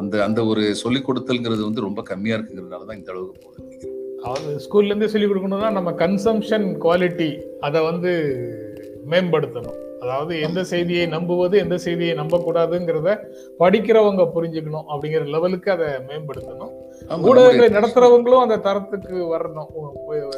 [0.00, 3.96] அந்த அந்த ஒரு சொல்லிக் கொடுத்தல்ங்கிறது வந்து ரொம்ப கம்மியா இருக்குங்கிறதுனால தான் இந்த அளவுக்கு போகுது நினைக்கிறேன்.
[4.22, 7.30] அதாவது ஸ்கூல்ல இருந்தே சொல்லி கொடுக்கணும்னா நம்ம கன்சம்ஷன் குவாலிட்டி
[7.68, 8.12] அதை வந்து
[9.12, 9.78] மேம்படுத்தணும்.
[10.00, 13.18] அதாவது எந்த செய்தியை நம்புவது எந்த செய்தியை நம்பக்கூடாதுங்கிறத
[13.58, 16.72] படிக்கிறவங்க புரிஞ்சுக்கணும் அப்படிங்கிற லெவலுக்கு அதை மேம்படுத்தணும்.
[17.10, 19.66] ஊடகங்களை நடத்துறவங்களும் அந்த தரத்துக்கு வரணும்.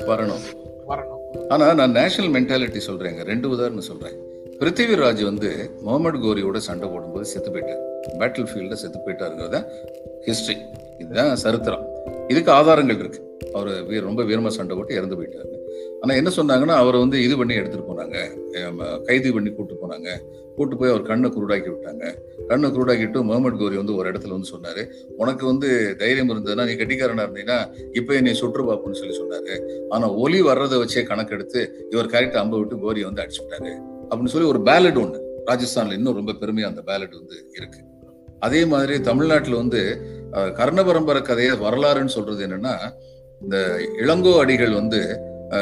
[0.07, 0.43] வரணும்.
[0.89, 1.47] வரணும்.
[1.49, 3.25] ஆனா நான் நேஷனல் மென்டாலிட்டி சொல்றேங்க.
[3.25, 4.31] ரெண்டு உதாரணம் சொல்றேன்.
[4.59, 7.91] பிருத்திவிராஜ் வந்து முகமது கோரியோட சண்டை போடும்போது செத்து போயிட்டார்.
[8.19, 9.65] பேட்டில் ஃபீல்ட்ல செத்து போயிட்டாருங்கிறத
[10.27, 10.57] ஹிஸ்டரி
[10.99, 11.87] இதுதான் சரித்திரம்.
[12.29, 13.20] இதுக்கு ஆதாரங்கள் இருக்கு.
[13.53, 15.57] அவர் வீர ரொம்ப வீரமா சண்டை போட்டு இறந்து போயிட்டாரு.
[16.01, 18.16] ஆனா என்ன சொன்னாங்கன்னா அவரை வந்து இது பண்ணி எடுத்துட்டு போனாங்க.
[19.03, 20.09] கைது பண்ணி கூட்டு போனாங்க.
[20.57, 22.14] கூட்டு போய் அவர் கண்ணை குருடாக்கி விட்டாங்க.
[22.47, 24.91] கண்ணை குருடாக்கிட்டு முகமது கோரி வந்து ஒரு இடத்துல வந்து சொன்னாரு.
[25.16, 27.59] உனக்கு வந்து தைரியம் இருந்ததுன்னா நீ கட்டிக்காரனா இருந்தீங்கன்னா
[27.93, 29.55] இப்போ என்னை சுற்று பாப்புன்னு சொல்லி சொன்னாரு.
[29.89, 33.73] ஆனா ஒலி வர்றதை வச்சே கணக்கெடுத்து இவர் கரெக்ட் அம்ப விட்டு கோரியை வந்து அடிச்சுட்டாரு.
[34.11, 35.20] அப்படின்னு சொல்லி ஒரு பேலட் ஒண்ணு.
[35.47, 37.79] ராஜஸ்தான்ல இன்னும் ரொம்ப பெருமையா அந்த பேலட் வந்து இருக்கு.
[38.43, 39.80] அதே மாதிரி தமிழ்நாட்டில் வந்து
[40.32, 42.74] கர்ணபரம்பரை கர்ண பரம்பரை கதையை வரலாறுன்னு சொல்றது என்னன்னா
[43.40, 43.57] இந்த
[44.03, 45.01] இளங்கோ அடிகள் வந்து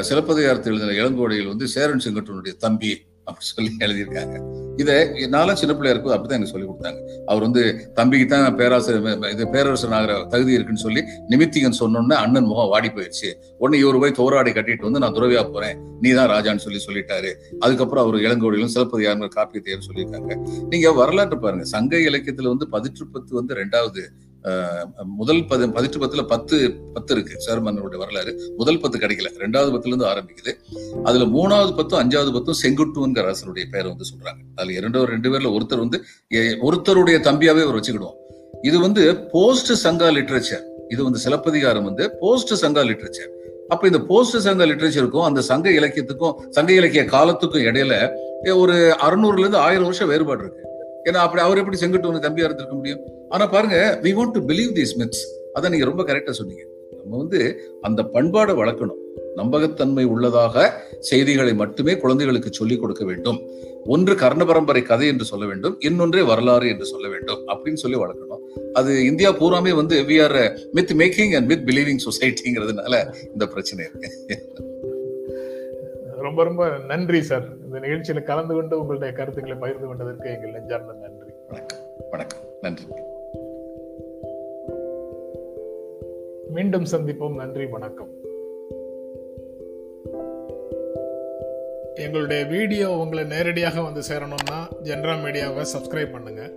[0.01, 2.93] சிலப்பதிகாரத்தில் எழுதின இளங்கோ அடிகள் வந்து சேரன் செங்கட்டனுடைய தம்பி.
[3.27, 4.37] அப்படின்னு சொல்லி எழுதியிருக்காங்க.
[4.83, 4.95] இதை
[5.25, 7.01] என்னால சின்ன பிள்ளையா இருக்கும் அப்படிதான் எனக்கு சொல்லி கொடுத்தாங்க.
[7.31, 7.63] அவர் வந்து
[7.99, 11.03] தம்பிக்கு தான் பேராசிரியர் இது பேரரசன் ஆகிற தகுதி இருக்குன்னு சொல்லி
[11.33, 15.77] நிமித்திகன் சொன்னோன்னே அண்ணன் முகம் வாடி போயிடுச்சு உடனே இவர் போய் தோராடி கட்டிட்டு வந்து நான் துறவியா போறேன்.
[16.01, 17.33] நீ தான் ராஜான்னு சொல்லி சொல்லிட்டாரு.
[17.59, 20.33] அதுக்கப்புறம் அவர் இளங்கோடியிலும் சிலப்பதிகாரங்கள் காப்பி தேர்வு சொல்லியிருக்காங்க.
[20.69, 21.65] நீங்க வரலாற்று பாருங்க.
[21.77, 24.05] சங்க இலக்கியத்துல வந்து பதிற்றுப்பத்து வந்து ரெண்டாவது
[25.05, 26.57] முதல் பது பதிட்டு பத்துல பத்து
[26.95, 27.35] பத்து இருக்கு.
[27.47, 28.33] சேர்மன்னருடைய வரலாறு.
[28.57, 29.31] முதல் பத்து கிடைக்கல.
[29.43, 30.53] ரெண்டாவது பத்துல இருந்து ஆரம்பிக்குது.
[31.05, 34.41] அதுல மூணாவது பத்தும் அஞ்சாவது பத்தும் செங்குட்டுங்கிற அரசனுடைய பேரை வந்து சொல்றாங்க.
[34.55, 36.01] அதுல இரண்டோ ரெண்டு பேர்ல ஒருத்தர் வந்து
[36.69, 38.17] ஒருத்தருடைய தம்பியாவே அவர் வச்சுக்கிடுவோம்.
[38.63, 43.31] இது வந்து போஸ்ட் சங்கா லிட்ரேச்சர் இது வந்து சிலப்பதிகாரம் வந்து போஸ்ட் சங்கா லிட்ரேச்சர்
[43.69, 47.95] அப்ப இந்த போஸ்ட் சங்க லிட்ரேச்சருக்கும் அந்த சங்க இலக்கியத்துக்கும் சங்க இலக்கிய காலத்துக்கும் இடையில
[48.55, 50.65] ஒரு அறுநூறுல இருந்து ஆயிரம் வருஷம் வேறுபாடு இருக்கு.
[51.05, 53.01] ஏன்னா அப்படி அவர் எப்படி செங்குட்டு தம்பியா இருந்திருக்க முடியும்?
[53.29, 56.65] ஆனா பாருங்க we want to believe these myths அதான் நீங்க ரொம்ப கரெக்டா சொன்னீங்க.
[57.03, 58.99] நம்ம வந்து அந்த பண்பாடை வளர்க்கணும்.
[59.37, 63.49] நம்பகத்தன்மை உள்ளதாக செய்திகளை மட்டுமே குழந்தைகளுக்கு சொல்லிக் கொடுக்க வேண்டும்.
[63.85, 65.79] ஒன்று கர்ண பரம்பரை கதை என்று சொல்ல வேண்டும்.
[65.81, 67.49] இன்னொன்றே வரலாறு என்று சொல்ல வேண்டும்.
[67.49, 68.69] அப்படின்னு சொல்லி வளர்க்கணும்.
[68.73, 74.37] அது இந்தியா பூராமே வந்து we are myth making and myth believing சொசைட்டிங்கிறதுனால இந்த பிரச்சனை இருக்கு.
[76.21, 77.45] ரொம்ப ரொம்ப நன்றி சார்.
[77.65, 81.33] இந்த நிகழ்ச்சியில கலந்து கொண்டு உங்களுடைய கருத்துக்களை பகிர்ந்து கொண்டதற்கு எங்கள் நெஞ்சார்ந்த நன்றி.
[81.49, 81.79] வணக்கம்.
[82.11, 82.39] வணக்கம்.
[82.61, 82.85] நன்றி.
[86.49, 87.35] மீண்டும் சந்திப்போம்.
[87.35, 88.09] நன்றி வணக்கம்.
[91.95, 96.51] எங்களுடைய வீடியோ உங்களை நேரடியாக வந்து சேரணும்னா ஜென்ரா மீடியாவை சப்ஸ்கிரைப் பண்ணுங்க.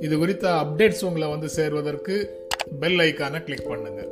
[0.00, 2.30] இது குறித்த அப்டேட்ஸ் உங்களை வந்து சேர்வதற்கு
[2.80, 4.08] பெல் ஐக்கானை கிளிக் பண்ணுங்க.